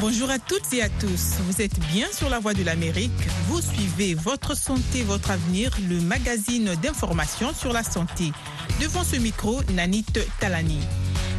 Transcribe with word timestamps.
Bonjour 0.00 0.30
à 0.30 0.38
toutes 0.38 0.72
et 0.72 0.80
à 0.80 0.88
tous. 0.88 1.34
Vous 1.46 1.60
êtes 1.60 1.78
bien 1.92 2.06
sur 2.10 2.30
la 2.30 2.38
voie 2.38 2.54
de 2.54 2.64
l'Amérique. 2.64 3.10
Vous 3.48 3.60
suivez 3.60 4.14
Votre 4.14 4.56
santé, 4.56 5.02
votre 5.02 5.30
avenir, 5.30 5.76
le 5.90 6.00
magazine 6.00 6.74
d'information 6.82 7.52
sur 7.52 7.74
la 7.74 7.82
santé. 7.82 8.32
Devant 8.80 9.04
ce 9.04 9.16
micro, 9.16 9.60
Nanit 9.74 10.06
Talani. 10.38 10.78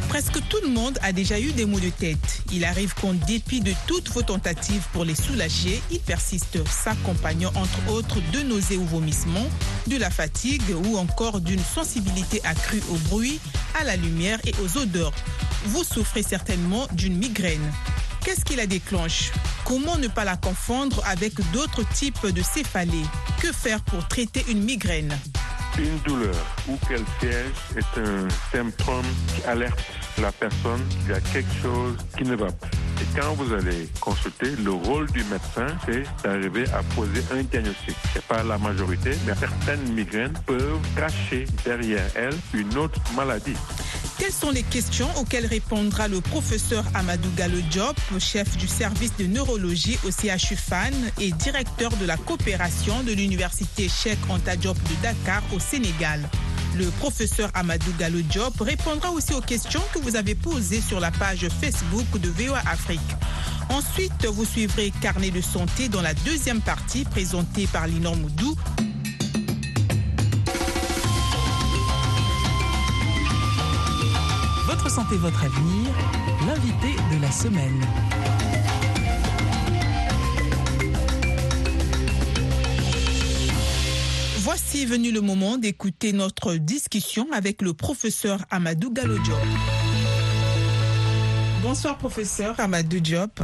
Presque 0.08 0.38
tout 0.48 0.58
le 0.62 0.68
monde 0.68 0.96
a 1.02 1.12
déjà 1.12 1.40
eu 1.40 1.50
des 1.50 1.64
maux 1.64 1.80
de 1.80 1.88
tête. 1.88 2.42
Il 2.52 2.64
arrive 2.64 2.94
qu'en 2.94 3.14
dépit 3.14 3.60
de 3.60 3.72
toutes 3.88 4.10
vos 4.10 4.22
tentatives 4.22 4.86
pour 4.92 5.04
les 5.04 5.16
soulager, 5.16 5.82
ils 5.90 5.98
persistent, 5.98 6.64
s'accompagnant 6.68 7.50
entre 7.56 7.90
autres 7.90 8.20
de 8.32 8.42
nausées 8.42 8.76
ou 8.76 8.84
vomissements, 8.84 9.48
de 9.88 9.96
la 9.96 10.10
fatigue 10.10 10.62
ou 10.84 10.98
encore 10.98 11.40
d'une 11.40 11.64
sensibilité 11.64 12.40
accrue 12.44 12.82
au 12.92 12.96
bruit, 13.08 13.40
à 13.80 13.82
la 13.82 13.96
lumière 13.96 14.38
et 14.44 14.54
aux 14.62 14.78
odeurs. 14.78 15.12
Vous 15.64 15.82
souffrez 15.82 16.22
certainement 16.22 16.86
d'une 16.92 17.16
migraine. 17.16 17.72
Qu'est-ce 18.24 18.44
qui 18.44 18.54
la 18.54 18.66
déclenche? 18.66 19.32
Comment 19.64 19.96
ne 19.98 20.06
pas 20.06 20.24
la 20.24 20.36
confondre 20.36 21.02
avec 21.06 21.34
d'autres 21.52 21.82
types 21.92 22.26
de 22.26 22.40
céphalées? 22.40 23.04
Que 23.40 23.52
faire 23.52 23.80
pour 23.82 24.06
traiter 24.06 24.44
une 24.48 24.62
migraine? 24.62 25.12
Une 25.76 25.98
douleur 26.00 26.34
ou 26.68 26.76
qu'elle 26.86 27.04
siège 27.18 27.52
est 27.76 27.98
un 27.98 28.28
symptôme 28.52 29.06
qui 29.34 29.42
alerte 29.48 29.80
la 30.20 30.30
personne 30.30 30.86
qu'il 31.00 31.10
y 31.10 31.14
a 31.14 31.20
quelque 31.20 31.62
chose 31.62 31.96
qui 32.16 32.24
ne 32.24 32.36
va 32.36 32.46
pas. 32.46 32.68
Et 33.00 33.20
quand 33.20 33.32
vous 33.34 33.52
allez 33.52 33.88
consulter, 34.00 34.50
le 34.62 34.70
rôle 34.70 35.10
du 35.10 35.24
médecin, 35.24 35.66
c'est 35.86 36.04
d'arriver 36.22 36.64
à 36.70 36.82
poser 36.94 37.24
un 37.32 37.42
diagnostic. 37.42 37.96
C'est 38.12 38.24
pas 38.26 38.44
la 38.44 38.58
majorité, 38.58 39.16
mais 39.26 39.34
certaines 39.34 39.92
migraines 39.94 40.38
peuvent 40.46 40.78
cacher 40.94 41.46
derrière 41.64 42.04
elles 42.14 42.38
une 42.54 42.76
autre 42.76 43.00
maladie. 43.16 43.56
Quelles 44.22 44.30
sont 44.32 44.52
les 44.52 44.62
questions 44.62 45.08
auxquelles 45.18 45.46
répondra 45.46 46.06
le 46.06 46.20
professeur 46.20 46.84
Amadou 46.94 47.28
Diop, 47.72 47.96
chef 48.20 48.56
du 48.56 48.68
service 48.68 49.16
de 49.16 49.26
neurologie 49.26 49.98
au 50.06 50.12
CHU 50.12 50.54
FAN 50.54 50.92
et 51.18 51.32
directeur 51.32 51.90
de 51.96 52.06
la 52.06 52.16
coopération 52.16 53.02
de 53.02 53.10
l'université 53.14 53.88
Cheikh 53.88 54.18
Anta 54.28 54.54
Diop 54.54 54.76
de 54.76 55.02
Dakar 55.02 55.42
au 55.52 55.58
Sénégal? 55.58 56.20
Le 56.78 56.86
professeur 57.00 57.50
Amadou 57.54 57.92
Gallo 57.98 58.20
Diop 58.20 58.60
répondra 58.60 59.10
aussi 59.10 59.34
aux 59.34 59.40
questions 59.40 59.82
que 59.92 59.98
vous 59.98 60.14
avez 60.14 60.36
posées 60.36 60.82
sur 60.82 61.00
la 61.00 61.10
page 61.10 61.48
Facebook 61.60 62.06
de 62.20 62.28
VOA 62.28 62.60
Afrique. 62.70 63.00
Ensuite, 63.70 64.24
vous 64.26 64.44
suivrez 64.44 64.92
Carnet 65.02 65.32
de 65.32 65.40
santé 65.40 65.88
dans 65.88 66.00
la 66.00 66.14
deuxième 66.14 66.60
partie 66.60 67.02
présentée 67.02 67.66
par 67.66 67.88
Linor 67.88 68.14
Moudou. 68.14 68.54
Santé, 74.94 75.16
votre 75.16 75.42
avenir, 75.42 75.88
l'invité 76.46 76.94
de 77.14 77.22
la 77.22 77.30
semaine. 77.30 77.80
Voici 84.40 84.84
venu 84.84 85.10
le 85.10 85.22
moment 85.22 85.56
d'écouter 85.56 86.12
notre 86.12 86.56
discussion 86.56 87.26
avec 87.32 87.62
le 87.62 87.72
professeur 87.72 88.44
Amadou 88.50 88.92
Gallo 88.92 89.18
Diop. 89.20 89.38
Bonsoir 91.62 91.96
professeur 91.96 92.60
Amadou 92.60 93.00
Diop. 93.00 93.40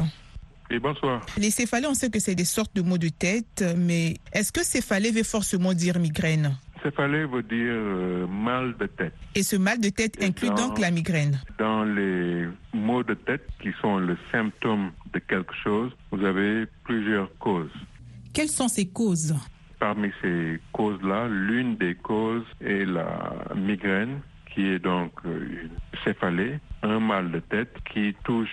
Et 0.71 0.79
bonsoir. 0.79 1.25
Les 1.39 1.51
céphalées, 1.51 1.87
on 1.87 1.95
sait 1.95 2.11
que 2.11 2.21
c'est 2.21 2.35
des 2.35 2.45
sortes 2.45 2.77
de 2.77 2.83
maux 2.83 2.99
de 2.99 3.09
tête, 3.09 3.65
mais 3.75 4.19
est-ce 4.35 4.53
que 4.53 4.63
céphalée 4.63 5.13
veut 5.13 5.23
forcément 5.23 5.73
dire 5.73 5.99
migraine? 5.99 6.59
Céphalée 6.89 7.27
veut 7.27 7.43
dire 7.43 7.59
euh, 7.71 8.27
mal 8.27 8.75
de 8.79 8.87
tête. 8.87 9.13
Et 9.35 9.43
ce 9.43 9.57
mal 9.57 9.79
de 9.79 9.91
tête 9.91 10.17
Et 10.23 10.27
inclut 10.27 10.49
dans- 10.49 10.69
donc 10.69 10.79
la 10.79 10.91
migraine. 10.91 11.39
Dans 11.59 11.85
les 11.85 12.47
maux 12.73 13.03
de 13.03 13.13
tête 13.15 13.47
qui 13.61 13.71
sont 13.83 13.99
le 13.99 14.17
symptôme 14.33 14.91
de 15.13 15.19
quelque 15.19 15.55
chose, 15.63 15.91
vous 16.11 16.25
avez 16.25 16.65
plusieurs 16.85 17.29
causes. 17.39 17.71
Quelles 18.33 18.49
sont 18.49 18.69
ces 18.69 18.87
causes? 18.89 19.35
Parmi 19.79 20.11
ces 20.23 20.61
causes-là, 20.73 21.29
l'une 21.29 21.77
des 21.77 21.95
causes 21.95 22.47
est 22.63 22.87
la 22.87 23.35
migraine, 23.55 24.21
qui 24.55 24.67
est 24.67 24.79
donc 24.79 25.13
euh, 25.27 25.47
une 25.65 26.01
céphalée, 26.05 26.59
un 26.83 27.01
mal 27.01 27.31
de 27.31 27.41
tête 27.41 27.75
qui 27.93 28.15
touche 28.25 28.49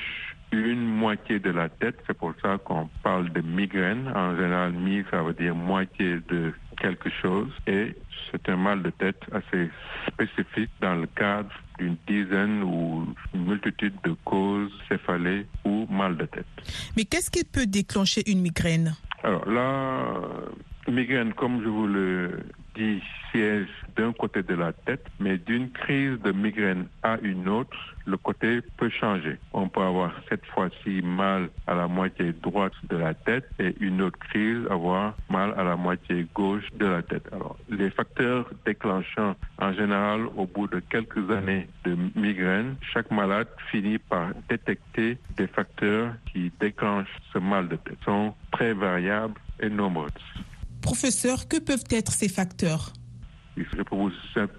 une 0.52 0.86
moitié 0.86 1.40
de 1.40 1.50
la 1.52 1.70
tête. 1.70 1.98
C'est 2.06 2.18
pour 2.18 2.34
ça 2.42 2.58
qu'on 2.64 2.90
parle 3.02 3.32
de 3.32 3.42
migraine. 3.42 4.08
En 4.16 4.36
général, 4.36 4.74
mi, 4.74 5.04
ça 5.10 5.22
veut 5.24 5.34
dire 5.34 5.56
moitié 5.56 6.18
de 6.30 6.54
quelque 6.76 7.10
chose. 7.22 7.50
Et 7.68 7.96
c'est 8.32 8.50
un 8.50 8.58
mal 8.58 8.82
de 8.82 8.90
tête 8.90 9.22
assez 9.32 9.70
spécifique 10.08 10.70
dans 10.82 10.96
le 10.96 11.08
cadre 11.08 11.50
d'une 11.78 11.98
dizaine 12.08 12.64
ou 12.64 13.08
une 13.34 13.46
multitude 13.46 13.96
de 14.04 14.16
causes 14.24 14.72
céphalées 14.90 15.46
ou 15.66 15.88
mal 15.90 16.18
de 16.18 16.26
tête. 16.26 16.46
Mais 16.96 17.06
qu'est-ce 17.06 17.30
qui 17.30 17.44
peut 17.44 17.66
déclencher 17.68 18.30
une 18.30 18.42
migraine? 18.42 18.96
Alors 19.24 19.44
euh, 19.48 20.92
migraine, 20.92 21.34
comme 21.34 21.62
je 21.64 21.68
vous 21.68 21.88
le 21.88 22.40
dis, 22.76 23.02
de 24.48 24.56
la 24.56 24.74
tête, 24.74 25.06
mais 25.20 25.38
d'une 25.38 25.70
crise 25.72 26.20
de 26.22 26.32
migraine 26.32 26.88
à 27.04 27.18
une 27.22 27.48
autre, 27.48 27.78
le 28.06 28.18
côté 28.18 28.62
peut 28.78 28.90
changer. 28.90 29.38
On 29.54 29.68
peut 29.68 29.82
avoir 29.82 30.14
cette 30.30 30.46
fois-ci 30.46 31.02
mal 31.04 31.50
à 31.68 31.74
la 31.76 31.88
moitié 31.88 32.34
droite 32.34 32.74
de 32.90 32.98
la 32.98 33.14
tête 33.14 33.46
et 33.60 33.76
une 33.80 34.02
autre 34.02 34.20
crise 34.20 34.66
avoir 34.70 35.16
mal 35.30 35.54
à 35.58 35.64
la 35.64 35.76
moitié 35.76 36.28
gauche 36.34 36.66
de 36.76 36.86
la 36.86 37.02
tête. 37.02 37.28
Alors, 37.32 37.58
les 37.70 37.90
facteurs 37.90 38.50
déclenchants, 38.66 39.36
en 39.60 39.74
général, 39.74 40.28
au 40.38 40.46
bout 40.46 40.68
de 40.68 40.80
quelques 40.80 41.30
années 41.32 41.68
de 41.84 41.98
migraine, 42.16 42.76
chaque 42.94 43.12
malade 43.12 43.48
finit 43.72 43.98
par 43.98 44.30
détecter 44.50 45.18
des 45.38 45.48
facteurs 45.48 46.14
qui 46.32 46.52
déclenchent 46.60 47.18
ce 47.34 47.40
mal 47.40 47.68
de 47.68 47.76
tête. 47.78 47.98
Ils 48.02 48.06
sont 48.06 48.34
très 48.52 48.74
variables 48.74 49.40
et 49.60 49.70
nombreux. 49.70 50.10
Professeur, 50.82 51.48
que 51.48 51.58
peuvent 51.58 51.84
être 51.90 52.12
ces 52.12 52.30
facteurs? 52.30 52.94
Je 53.58 53.82
peux 53.84 53.96
vous, 53.96 54.12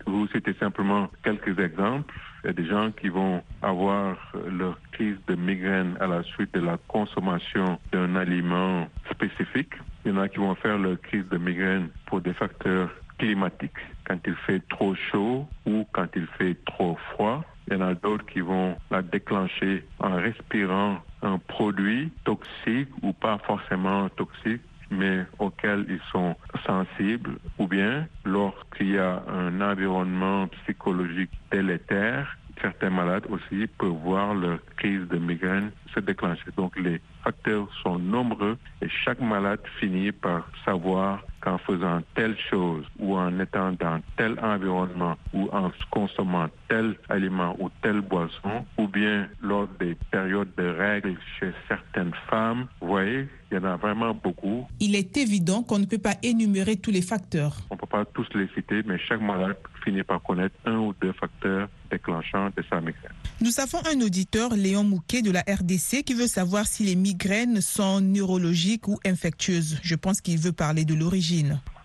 vous 0.07 0.27
citer 0.29 0.55
simplement 0.55 1.11
quelques 1.23 1.59
exemples. 1.59 2.15
Il 2.43 2.47
y 2.47 2.51
a 2.51 2.53
des 2.53 2.67
gens 2.67 2.91
qui 2.93 3.09
vont 3.09 3.43
avoir 3.63 4.17
leur 4.49 4.79
crise 4.93 5.17
de 5.27 5.35
migraine 5.35 5.97
à 6.01 6.07
la 6.07 6.23
suite 6.23 6.55
de 6.55 6.61
la 6.61 6.79
consommation 6.89 7.79
d'un 7.93 8.17
aliment 8.17 8.89
spécifique. 9.11 9.75
Il 10.05 10.13
y 10.13 10.15
en 10.15 10.19
a 10.19 10.29
qui 10.29 10.39
vont 10.39 10.55
faire 10.55 10.79
leur 10.79 11.01
crise 11.01 11.29
de 11.29 11.37
migraine 11.37 11.89
pour 12.07 12.21
des 12.21 12.33
facteurs 12.33 12.91
climatiques, 13.19 13.73
quand 14.07 14.19
il 14.27 14.35
fait 14.35 14.61
trop 14.69 14.95
chaud 14.95 15.47
ou 15.67 15.87
quand 15.93 16.07
il 16.15 16.27
fait 16.39 16.57
trop 16.65 16.97
froid. 17.13 17.45
Il 17.69 17.75
y 17.75 17.77
en 17.77 17.81
a 17.83 17.95
d'autres 17.95 18.25
qui 18.27 18.41
vont 18.41 18.77
la 18.91 19.03
déclencher 19.03 19.85
en 19.99 20.15
respirant 20.15 20.99
un 21.23 21.39
produit 21.39 22.13
toxique 22.25 22.89
ou 23.03 23.13
pas 23.13 23.39
forcément 23.39 24.09
toxique 24.11 24.63
mais 24.91 25.25
auxquels 25.39 25.87
ils 25.89 26.01
sont 26.13 26.37
sensibles, 26.65 27.39
ou 27.59 27.67
bien 27.67 28.07
lorsqu'il 28.25 28.93
y 28.93 28.99
a 28.99 29.23
un 29.29 29.61
environnement 29.61 30.49
psychologique 30.49 31.31
délétère, 31.51 32.37
certains 32.61 32.91
malades 32.91 33.27
aussi 33.29 33.67
peuvent 33.79 33.91
voir 33.91 34.35
leur 34.35 34.59
crise 34.77 35.07
de 35.09 35.19
migraine 35.19 35.71
se 35.95 36.01
déclencher. 36.01 36.51
Donc 36.57 36.77
les 36.79 37.01
facteurs 37.23 37.69
sont 37.83 37.99
nombreux 37.99 38.57
et 38.83 38.89
chaque 38.89 39.21
malade 39.21 39.61
finit 39.79 40.13
par 40.13 40.49
savoir 40.65 41.23
qu'en 41.47 41.59
faisant 41.59 42.01
telle 42.17 42.37
chose 42.51 42.85
ou 42.99 43.17
en 43.17 43.39
étant 43.39 43.71
dans 43.79 44.01
tel 44.17 44.37
environnement 44.43 45.17
ou 45.33 45.49
en 45.53 45.71
consommant 45.93 46.49
tel 46.69 46.97
aliment 47.09 47.55
ou 47.61 47.71
telle 47.83 48.01
boisson 48.01 48.67
ou 48.77 48.89
bien 48.89 49.29
lors 49.41 49.69
des 49.79 49.97
périodes 50.11 50.53
de 50.57 50.67
règles 50.67 51.17
chez 51.39 51.53
certaines 51.69 52.13
femmes, 52.29 52.67
vous 52.81 52.89
voyez, 52.89 53.29
il 53.53 53.59
y 53.59 53.61
en 53.61 53.65
a 53.65 53.77
vraiment 53.77 54.13
beaucoup. 54.13 54.67
Il 54.81 54.97
est 54.97 55.17
évident 55.17 55.63
qu'on 55.63 55.79
ne 55.79 55.85
peut 55.85 55.99
pas 55.99 56.17
énumérer 56.25 56.77
tous 56.77 56.91
les 56.91 57.03
facteurs. 57.03 57.57
On 57.71 57.77
ne 57.77 57.81
peut 57.81 57.87
pas 57.87 58.05
tous 58.07 58.27
les 58.35 58.49
citer, 58.57 58.83
mais 58.85 58.99
chaque 58.99 59.21
malade 59.21 59.57
finit 59.85 60.03
par 60.03 60.21
connaître 60.21 60.57
un 60.65 60.79
ou 60.79 60.95
deux 61.01 61.13
facteurs 61.13 61.69
déclenchants 61.91 62.51
de 62.57 62.65
sa 62.69 62.81
migraine. 62.81 63.13
Nous 63.41 63.61
avons 63.61 63.79
un 63.87 64.01
auditeur, 64.01 64.55
Léon 64.55 64.83
Mouquet 64.83 65.23
de 65.23 65.31
la 65.31 65.43
RDC, 65.43 66.03
qui 66.05 66.15
veut 66.15 66.27
savoir 66.27 66.67
si 66.67 66.83
les 66.83 66.97
migraines 66.97 67.61
sont 67.61 68.01
neurologiques 68.01 68.89
ou 68.89 68.99
infectieuses. 69.05 69.79
Je 69.83 69.95
pense 69.95 70.21
qu'il 70.21 70.39
veut 70.39 70.53
parler 70.53 70.85
de 70.85 70.95
l'origine. 70.95 71.36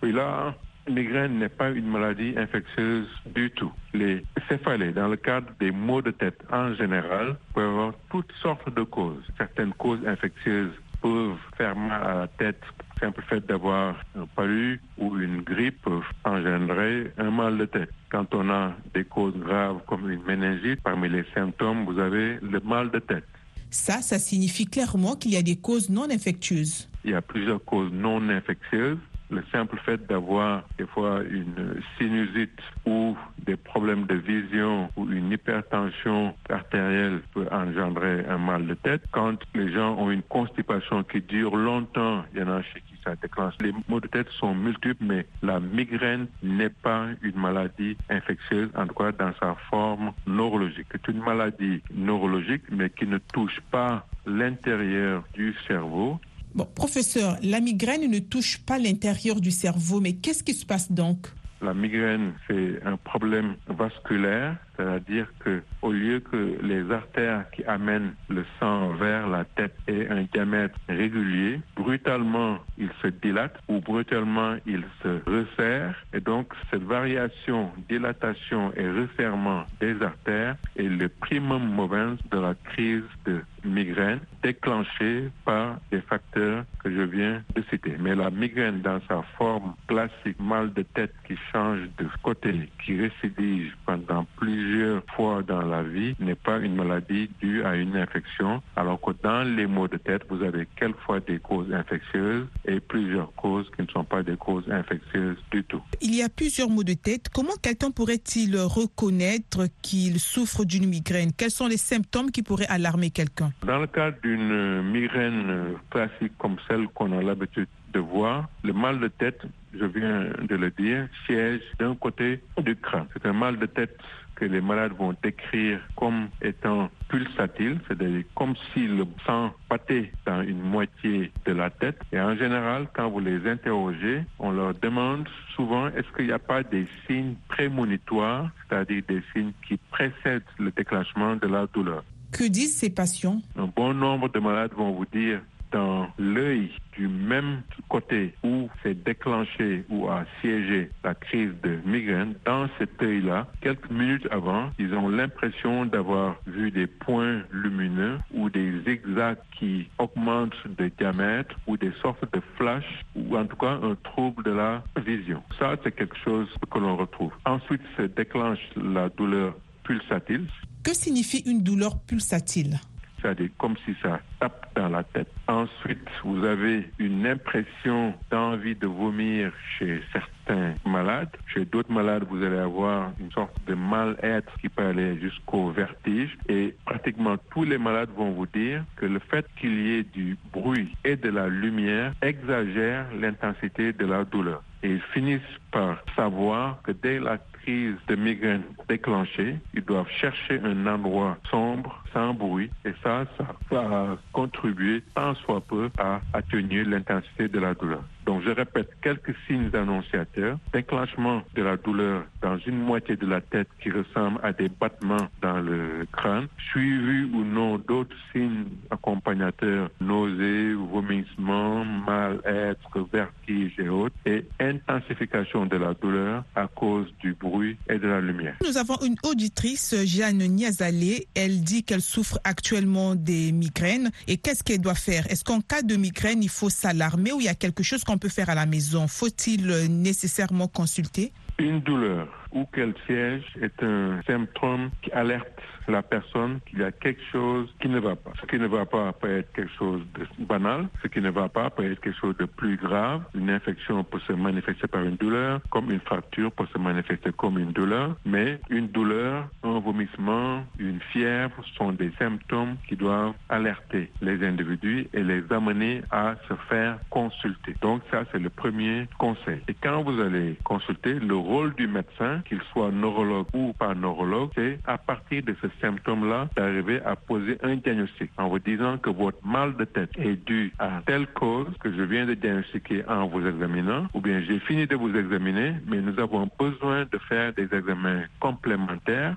Oui, 0.02 0.12
là, 0.12 0.54
migraine 0.88 1.38
n'est 1.38 1.48
pas 1.48 1.70
une 1.70 1.86
maladie 1.86 2.34
infectieuse 2.36 3.08
du 3.34 3.50
tout. 3.50 3.72
Les 3.94 4.24
céphalées, 4.48 4.92
dans 4.92 5.08
le 5.08 5.16
cadre 5.16 5.48
des 5.60 5.70
maux 5.70 6.02
de 6.02 6.10
tête 6.10 6.40
en 6.50 6.74
général, 6.74 7.36
peuvent 7.54 7.68
avoir 7.68 7.94
toutes 8.10 8.32
sortes 8.42 8.72
de 8.74 8.82
causes. 8.82 9.22
Certaines 9.38 9.72
causes 9.74 10.04
infectieuses 10.06 10.72
peuvent 11.00 11.36
faire 11.56 11.76
mal 11.76 12.02
à 12.02 12.14
la 12.20 12.28
tête. 12.28 12.60
Le 12.94 13.06
simple 13.06 13.22
fait 13.28 13.44
d'avoir 13.44 13.96
un 14.16 14.26
palu 14.26 14.80
ou 14.96 15.18
une 15.18 15.42
grippe 15.42 15.82
peut 15.82 16.00
engendrer 16.24 17.12
un 17.18 17.30
mal 17.30 17.58
de 17.58 17.64
tête. 17.64 17.90
Quand 18.10 18.32
on 18.34 18.48
a 18.48 18.72
des 18.94 19.04
causes 19.04 19.36
graves 19.36 19.80
comme 19.86 20.08
une 20.08 20.22
méningite, 20.22 20.80
parmi 20.82 21.08
les 21.08 21.24
symptômes, 21.34 21.84
vous 21.84 21.98
avez 21.98 22.38
le 22.40 22.60
mal 22.60 22.90
de 22.90 23.00
tête. 23.00 23.26
Ça, 23.70 24.02
ça 24.02 24.18
signifie 24.18 24.66
clairement 24.66 25.16
qu'il 25.16 25.32
y 25.32 25.36
a 25.36 25.42
des 25.42 25.56
causes 25.56 25.88
non 25.88 26.10
infectieuses. 26.10 26.88
Il 27.04 27.10
y 27.10 27.14
a 27.14 27.22
plusieurs 27.22 27.64
causes 27.64 27.90
non 27.90 28.28
infectieuses, 28.28 28.98
le 29.32 29.42
simple 29.50 29.78
fait 29.84 30.06
d'avoir 30.06 30.62
des 30.78 30.86
fois 30.86 31.22
une 31.28 31.80
sinusite 31.98 32.60
ou 32.86 33.16
des 33.38 33.56
problèmes 33.56 34.04
de 34.06 34.14
vision 34.14 34.90
ou 34.96 35.10
une 35.10 35.32
hypertension 35.32 36.34
artérielle 36.48 37.20
peut 37.32 37.46
engendrer 37.50 38.24
un 38.28 38.38
mal 38.38 38.66
de 38.66 38.74
tête. 38.74 39.02
Quand 39.10 39.38
les 39.54 39.72
gens 39.72 39.96
ont 39.96 40.10
une 40.10 40.22
constipation 40.22 41.02
qui 41.02 41.20
dure 41.20 41.56
longtemps, 41.56 42.24
il 42.32 42.40
y 42.40 42.42
en 42.42 42.50
a 42.50 42.62
chez 42.62 42.80
qui 42.80 42.94
ça 43.02 43.14
déclenche. 43.16 43.54
Les 43.60 43.72
maux 43.88 44.00
de 44.00 44.06
tête 44.06 44.28
sont 44.30 44.54
multiples, 44.54 45.04
mais 45.04 45.26
la 45.42 45.58
migraine 45.60 46.26
n'est 46.42 46.70
pas 46.70 47.06
une 47.22 47.36
maladie 47.36 47.96
infectieuse, 48.10 48.70
en 48.76 48.86
tout 48.86 48.94
cas 48.94 49.12
dans 49.12 49.32
sa 49.40 49.54
forme 49.70 50.12
neurologique. 50.26 50.86
C'est 50.92 51.08
une 51.08 51.22
maladie 51.22 51.82
neurologique, 51.94 52.62
mais 52.70 52.90
qui 52.90 53.06
ne 53.06 53.18
touche 53.18 53.60
pas 53.70 54.06
l'intérieur 54.26 55.24
du 55.34 55.54
cerveau. 55.66 56.20
Bon, 56.54 56.66
professeur, 56.66 57.38
la 57.42 57.60
migraine 57.60 58.10
ne 58.10 58.18
touche 58.18 58.58
pas 58.58 58.78
l'intérieur 58.78 59.40
du 59.40 59.50
cerveau, 59.50 60.00
mais 60.00 60.12
qu'est-ce 60.14 60.44
qui 60.44 60.52
se 60.52 60.66
passe 60.66 60.92
donc? 60.92 61.28
La 61.62 61.72
migraine, 61.72 62.32
c'est 62.46 62.82
un 62.84 62.96
problème 62.96 63.54
vasculaire 63.68 64.56
c'est-à-dire 64.76 65.26
que 65.40 65.62
au 65.82 65.92
lieu 65.92 66.20
que 66.20 66.58
les 66.62 66.90
artères 66.90 67.50
qui 67.50 67.64
amènent 67.64 68.14
le 68.28 68.44
sang 68.58 68.88
vers 68.94 69.28
la 69.28 69.44
tête 69.44 69.74
aient 69.86 70.08
un 70.08 70.22
diamètre 70.32 70.78
régulier, 70.88 71.60
brutalement 71.76 72.58
ils 72.78 72.90
se 73.02 73.08
dilatent 73.08 73.58
ou 73.68 73.80
brutalement 73.80 74.56
ils 74.66 74.84
se 75.02 75.20
resserrent. 75.26 75.94
Et 76.12 76.20
donc 76.20 76.52
cette 76.70 76.82
variation, 76.82 77.70
dilatation 77.88 78.72
et 78.76 78.88
resserrement 78.88 79.64
des 79.80 80.00
artères 80.02 80.56
est 80.76 80.82
le 80.82 81.08
primum 81.08 81.62
movens 81.62 82.18
de 82.30 82.38
la 82.38 82.54
crise 82.54 83.02
de 83.24 83.40
migraine 83.64 84.20
déclenchée 84.42 85.30
par 85.44 85.78
des 85.90 86.00
facteurs 86.00 86.64
que 86.82 86.90
je 86.90 87.02
viens 87.02 87.42
de 87.54 87.62
citer. 87.70 87.94
Mais 88.00 88.14
la 88.14 88.30
migraine 88.30 88.80
dans 88.80 89.00
sa 89.08 89.22
forme 89.38 89.74
classique, 89.86 90.40
mal 90.40 90.72
de 90.72 90.82
tête 90.82 91.14
qui 91.26 91.36
change 91.52 91.80
de 91.98 92.06
côté, 92.22 92.68
qui 92.84 93.00
récidive 93.00 93.72
pendant 93.86 94.26
plusieurs 94.36 94.71
plusieurs 94.72 95.02
fois 95.14 95.42
dans 95.42 95.60
la 95.60 95.82
vie 95.82 96.14
n'est 96.18 96.34
pas 96.34 96.58
une 96.58 96.74
maladie 96.74 97.28
due 97.40 97.62
à 97.62 97.76
une 97.76 97.94
infection, 97.96 98.62
alors 98.74 98.98
que 99.00 99.10
dans 99.22 99.42
les 99.42 99.66
maux 99.66 99.86
de 99.86 99.98
tête, 99.98 100.22
vous 100.30 100.42
avez 100.42 100.66
quelquefois 100.76 101.20
des 101.20 101.38
causes 101.38 101.70
infectieuses 101.72 102.46
et 102.64 102.80
plusieurs 102.80 103.32
causes 103.34 103.70
qui 103.76 103.82
ne 103.82 103.88
sont 103.88 104.04
pas 104.04 104.22
des 104.22 104.36
causes 104.36 104.64
infectieuses 104.70 105.36
du 105.50 105.62
tout. 105.64 105.82
Il 106.00 106.14
y 106.14 106.22
a 106.22 106.30
plusieurs 106.30 106.70
maux 106.70 106.84
de 106.84 106.94
tête. 106.94 107.28
Comment 107.28 107.56
quelqu'un 107.60 107.90
pourrait-il 107.90 108.58
reconnaître 108.58 109.66
qu'il 109.82 110.18
souffre 110.18 110.64
d'une 110.64 110.86
migraine? 110.86 111.32
Quels 111.36 111.50
sont 111.50 111.66
les 111.66 111.76
symptômes 111.76 112.30
qui 112.30 112.42
pourraient 112.42 112.68
alarmer 112.68 113.10
quelqu'un? 113.10 113.52
Dans 113.66 113.78
le 113.78 113.86
cas 113.86 114.10
d'une 114.22 114.82
migraine 114.90 115.74
classique 115.90 116.32
comme 116.38 116.56
celle 116.66 116.88
qu'on 116.94 117.12
a 117.12 117.22
l'habitude 117.22 117.68
de 117.92 118.00
voir, 118.00 118.48
le 118.64 118.72
mal 118.72 118.98
de 119.00 119.08
tête, 119.08 119.42
je 119.78 119.84
viens 119.84 120.26
de 120.42 120.54
le 120.56 120.70
dire, 120.70 121.08
siège 121.26 121.62
d'un 121.78 121.94
côté 121.94 122.40
du 122.58 122.76
crâne. 122.76 123.06
C'est 123.12 123.26
un 123.26 123.32
mal 123.32 123.58
de 123.58 123.66
tête 123.66 123.96
que 124.34 124.44
les 124.46 124.60
malades 124.60 124.92
vont 124.98 125.14
décrire 125.22 125.80
comme 125.94 126.28
étant 126.40 126.90
pulsatile, 127.08 127.78
c'est-à-dire 127.86 128.24
comme 128.34 128.54
si 128.72 128.86
le 128.86 129.04
sang 129.26 129.52
pâtait 129.68 130.10
dans 130.26 130.42
une 130.42 130.60
moitié 130.60 131.30
de 131.44 131.52
la 131.52 131.70
tête. 131.70 132.00
Et 132.12 132.20
en 132.20 132.34
général, 132.36 132.88
quand 132.92 133.08
vous 133.08 133.20
les 133.20 133.48
interrogez, 133.48 134.24
on 134.38 134.50
leur 134.50 134.74
demande 134.74 135.28
souvent 135.54 135.88
est-ce 135.88 136.10
qu'il 136.16 136.26
n'y 136.26 136.32
a 136.32 136.38
pas 136.38 136.62
des 136.62 136.86
signes 137.06 137.34
prémonitoires, 137.48 138.50
c'est-à-dire 138.68 139.02
des 139.06 139.22
signes 139.32 139.52
qui 139.66 139.78
précèdent 139.90 140.42
le 140.58 140.70
déclenchement 140.70 141.36
de 141.36 141.46
la 141.46 141.66
douleur? 141.66 142.02
Que 142.32 142.48
disent 142.48 142.78
ces 142.78 142.88
patients? 142.88 143.42
Un 143.56 143.66
bon 143.66 143.92
nombre 143.92 144.30
de 144.30 144.40
malades 144.40 144.72
vont 144.72 144.92
vous 144.92 145.04
dire 145.04 145.40
dans 145.72 146.08
l'œil 146.18 146.70
du 146.96 147.08
même 147.08 147.62
côté 147.88 148.34
où 148.44 148.68
s'est 148.82 148.94
déclenché 148.94 149.84
ou 149.88 150.08
a 150.08 150.24
siégé 150.40 150.90
la 151.02 151.14
crise 151.14 151.52
de 151.62 151.78
migraine, 151.84 152.34
dans 152.44 152.68
cet 152.78 153.02
œil-là, 153.02 153.46
quelques 153.60 153.90
minutes 153.90 154.26
avant, 154.30 154.70
ils 154.78 154.92
ont 154.94 155.08
l'impression 155.08 155.86
d'avoir 155.86 156.36
vu 156.46 156.70
des 156.70 156.86
points 156.86 157.42
lumineux 157.50 158.18
ou 158.34 158.50
des 158.50 158.72
zigzags 158.86 159.38
qui 159.58 159.88
augmentent 159.98 160.52
de 160.78 160.90
diamètre 160.98 161.54
ou 161.66 161.76
des 161.76 161.92
sortes 162.02 162.24
de 162.32 162.40
flashs 162.56 163.04
ou 163.16 163.36
en 163.36 163.46
tout 163.46 163.56
cas 163.56 163.78
un 163.82 163.96
trouble 164.02 164.44
de 164.44 164.50
la 164.50 164.82
vision. 165.04 165.42
Ça, 165.58 165.76
c'est 165.82 165.92
quelque 165.92 166.16
chose 166.24 166.48
que 166.70 166.78
l'on 166.78 166.96
retrouve. 166.96 167.32
Ensuite 167.46 167.82
se 167.96 168.02
déclenche 168.02 168.60
la 168.76 169.08
douleur 169.08 169.54
pulsatile. 169.84 170.46
Que 170.84 170.94
signifie 170.94 171.42
une 171.46 171.62
douleur 171.62 172.00
pulsatile? 172.00 172.78
C'est-à-dire 173.22 173.50
comme 173.58 173.76
si 173.84 173.94
ça 174.02 174.20
tape 174.40 174.66
dans 174.74 174.88
la 174.88 175.04
tête. 175.04 175.28
Ensuite, 175.48 176.08
vous 176.24 176.44
avez 176.44 176.90
une 176.98 177.26
impression 177.26 178.14
d'envie 178.30 178.74
de 178.74 178.86
vomir 178.86 179.52
chez 179.78 180.02
certains 180.12 180.74
malades. 180.84 181.30
Chez 181.46 181.64
d'autres 181.64 181.92
malades, 181.92 182.24
vous 182.28 182.42
allez 182.42 182.58
avoir 182.58 183.12
une 183.20 183.30
sorte 183.32 183.54
de 183.66 183.74
mal-être 183.74 184.52
qui 184.60 184.68
peut 184.68 184.86
aller 184.86 185.18
jusqu'au 185.20 185.70
vertige. 185.70 186.36
Et 186.48 186.74
pratiquement 186.84 187.36
tous 187.50 187.64
les 187.64 187.78
malades 187.78 188.10
vont 188.16 188.32
vous 188.32 188.46
dire 188.46 188.84
que 188.96 189.06
le 189.06 189.18
fait 189.18 189.46
qu'il 189.56 189.80
y 189.80 189.98
ait 189.98 190.02
du 190.02 190.36
bruit 190.52 190.94
et 191.04 191.16
de 191.16 191.28
la 191.28 191.48
lumière 191.48 192.12
exagère 192.22 193.06
l'intensité 193.20 193.92
de 193.92 194.06
la 194.06 194.24
douleur. 194.24 194.62
Et 194.82 194.90
ils 194.90 195.02
finissent 195.12 195.40
par 195.70 196.02
savoir 196.16 196.82
que 196.82 196.90
dès 196.90 197.20
la 197.20 197.38
crise 197.62 197.96
de 198.08 198.16
migraine 198.16 198.62
déclenchée, 198.88 199.56
ils 199.74 199.84
doivent 199.84 200.10
chercher 200.10 200.60
un 200.62 200.86
endroit 200.86 201.38
sombre, 201.50 202.02
sans 202.12 202.34
bruit, 202.34 202.70
et 202.84 202.92
ça, 203.02 203.24
ça 203.38 203.56
va 203.70 204.18
contribuer 204.32 205.02
tant 205.14 205.34
soit 205.34 205.60
peu 205.60 205.90
à 205.98 206.20
atténuer 206.32 206.84
l'intensité 206.84 207.48
de 207.48 207.58
la 207.58 207.74
douleur. 207.74 208.04
Donc, 208.26 208.42
je 208.44 208.50
répète, 208.50 208.90
quelques 209.02 209.34
signes 209.46 209.70
annonciateurs. 209.74 210.58
Déclenchement 210.72 211.42
de 211.54 211.62
la 211.62 211.76
douleur 211.76 212.24
dans 212.40 212.58
une 212.58 212.78
moitié 212.78 213.16
de 213.16 213.26
la 213.26 213.40
tête 213.40 213.68
qui 213.82 213.90
ressemble 213.90 214.38
à 214.42 214.52
des 214.52 214.68
battements 214.68 215.28
dans 215.40 215.60
le 215.60 216.06
crâne, 216.12 216.46
suivi 216.70 217.24
ou 217.32 217.44
non 217.44 217.78
d'autres 217.78 218.16
signes 218.32 218.64
accompagnateurs, 218.90 219.90
nausées, 220.00 220.74
vomissements, 220.74 221.84
mal-être, 221.84 223.08
vertige 223.12 223.74
et 223.78 223.88
autres, 223.88 224.14
et 224.26 224.46
intensification 224.60 225.66
de 225.66 225.76
la 225.76 225.94
douleur 225.94 226.44
à 226.54 226.66
cause 226.68 227.12
du 227.20 227.34
bruit 227.34 227.76
et 227.88 227.98
de 227.98 228.06
la 228.06 228.20
lumière. 228.20 228.56
Nous 228.66 228.76
avons 228.76 228.96
une 229.04 229.16
auditrice, 229.24 229.94
Jeanne 230.04 230.38
Niazalé. 230.38 231.26
Elle 231.34 231.62
dit 231.62 231.82
qu'elle 231.84 232.00
souffre 232.00 232.38
actuellement 232.44 233.14
des 233.14 233.52
migraines. 233.52 234.10
Et 234.28 234.36
qu'est-ce 234.36 234.62
qu'elle 234.62 234.80
doit 234.80 234.94
faire? 234.94 235.30
Est-ce 235.30 235.44
qu'en 235.44 235.60
cas 235.60 235.82
de 235.82 235.96
migraine, 235.96 236.42
il 236.42 236.48
faut 236.48 236.70
s'alarmer 236.70 237.32
ou 237.32 237.40
il 237.40 237.46
y 237.46 237.48
a 237.48 237.54
quelque 237.54 237.82
chose 237.82 238.04
peut 238.18 238.28
faire 238.28 238.50
à 238.50 238.54
la 238.54 238.66
maison? 238.66 239.08
Faut-il 239.08 239.66
nécessairement 239.88 240.68
consulter? 240.68 241.32
Une 241.58 241.80
douleur 241.80 242.28
ou 242.52 242.66
qu'elle 242.66 242.94
siège 243.06 243.44
est 243.60 243.82
un 243.82 244.20
symptôme 244.26 244.90
qui 245.02 245.10
alerte 245.12 245.60
la 245.88 246.02
personne 246.02 246.60
qu'il 246.66 246.80
y 246.80 246.84
a 246.84 246.92
quelque 246.92 247.22
chose 247.30 247.72
qui 247.80 247.88
ne 247.88 247.98
va 247.98 248.16
pas. 248.16 248.32
Ce 248.40 248.46
qui 248.46 248.58
ne 248.58 248.66
va 248.66 248.86
pas 248.86 249.12
peut 249.12 249.38
être 249.38 249.52
quelque 249.52 249.72
chose 249.78 250.02
de 250.14 250.44
banal, 250.44 250.88
ce 251.02 251.08
qui 251.08 251.20
ne 251.20 251.30
va 251.30 251.48
pas 251.48 251.70
peut 251.70 251.90
être 251.90 252.00
quelque 252.00 252.18
chose 252.18 252.36
de 252.36 252.44
plus 252.44 252.76
grave. 252.76 253.22
Une 253.34 253.50
infection 253.50 254.04
peut 254.04 254.20
se 254.26 254.32
manifester 254.32 254.86
par 254.86 255.02
une 255.02 255.16
douleur, 255.16 255.60
comme 255.70 255.90
une 255.90 256.00
fracture 256.00 256.52
peut 256.52 256.66
se 256.72 256.78
manifester 256.78 257.30
comme 257.32 257.58
une 257.58 257.72
douleur, 257.72 258.16
mais 258.24 258.60
une 258.70 258.88
douleur, 258.88 259.48
un 259.62 259.78
vomissement, 259.78 260.64
une 260.78 261.00
fièvre 261.12 261.62
sont 261.76 261.92
des 261.92 262.12
symptômes 262.18 262.76
qui 262.88 262.96
doivent 262.96 263.34
alerter 263.48 264.10
les 264.20 264.44
individus 264.46 265.08
et 265.12 265.22
les 265.22 265.42
amener 265.50 266.02
à 266.10 266.34
se 266.48 266.54
faire 266.68 266.98
consulter. 267.10 267.74
Donc 267.80 268.02
ça, 268.10 268.24
c'est 268.30 268.38
le 268.38 268.50
premier 268.50 269.08
conseil. 269.18 269.60
Et 269.68 269.74
quand 269.74 270.02
vous 270.02 270.20
allez 270.20 270.56
consulter, 270.64 271.14
le 271.14 271.36
rôle 271.36 271.74
du 271.74 271.86
médecin, 271.86 272.42
qu'il 272.48 272.60
soit 272.72 272.90
neurologue 272.90 273.46
ou 273.54 273.72
pas 273.72 273.94
neurologue, 273.94 274.50
c'est 274.54 274.78
à 274.86 274.98
partir 274.98 275.42
de 275.42 275.54
ce 275.60 275.68
symptôme-là 275.80 276.48
d'arriver 276.56 277.00
à 277.04 277.16
poser 277.16 277.58
un 277.62 277.76
diagnostic 277.76 278.30
en 278.36 278.48
vous 278.48 278.58
disant 278.58 278.98
que 278.98 279.10
votre 279.10 279.44
mal 279.46 279.76
de 279.76 279.84
tête 279.84 280.10
est 280.16 280.44
dû 280.46 280.72
à 280.78 281.02
telle 281.06 281.26
cause 281.28 281.68
que 281.80 281.92
je 281.92 282.02
viens 282.02 282.26
de 282.26 282.34
diagnostiquer 282.34 283.04
en 283.08 283.26
vous 283.26 283.46
examinant, 283.46 284.06
ou 284.14 284.20
bien 284.20 284.40
j'ai 284.42 284.58
fini 284.60 284.86
de 284.86 284.96
vous 284.96 285.14
examiner, 285.14 285.74
mais 285.86 286.00
nous 286.00 286.18
avons 286.18 286.48
besoin 286.58 287.06
de 287.10 287.18
faire 287.28 287.52
des 287.54 287.68
examens 287.72 288.22
complémentaires. 288.40 289.36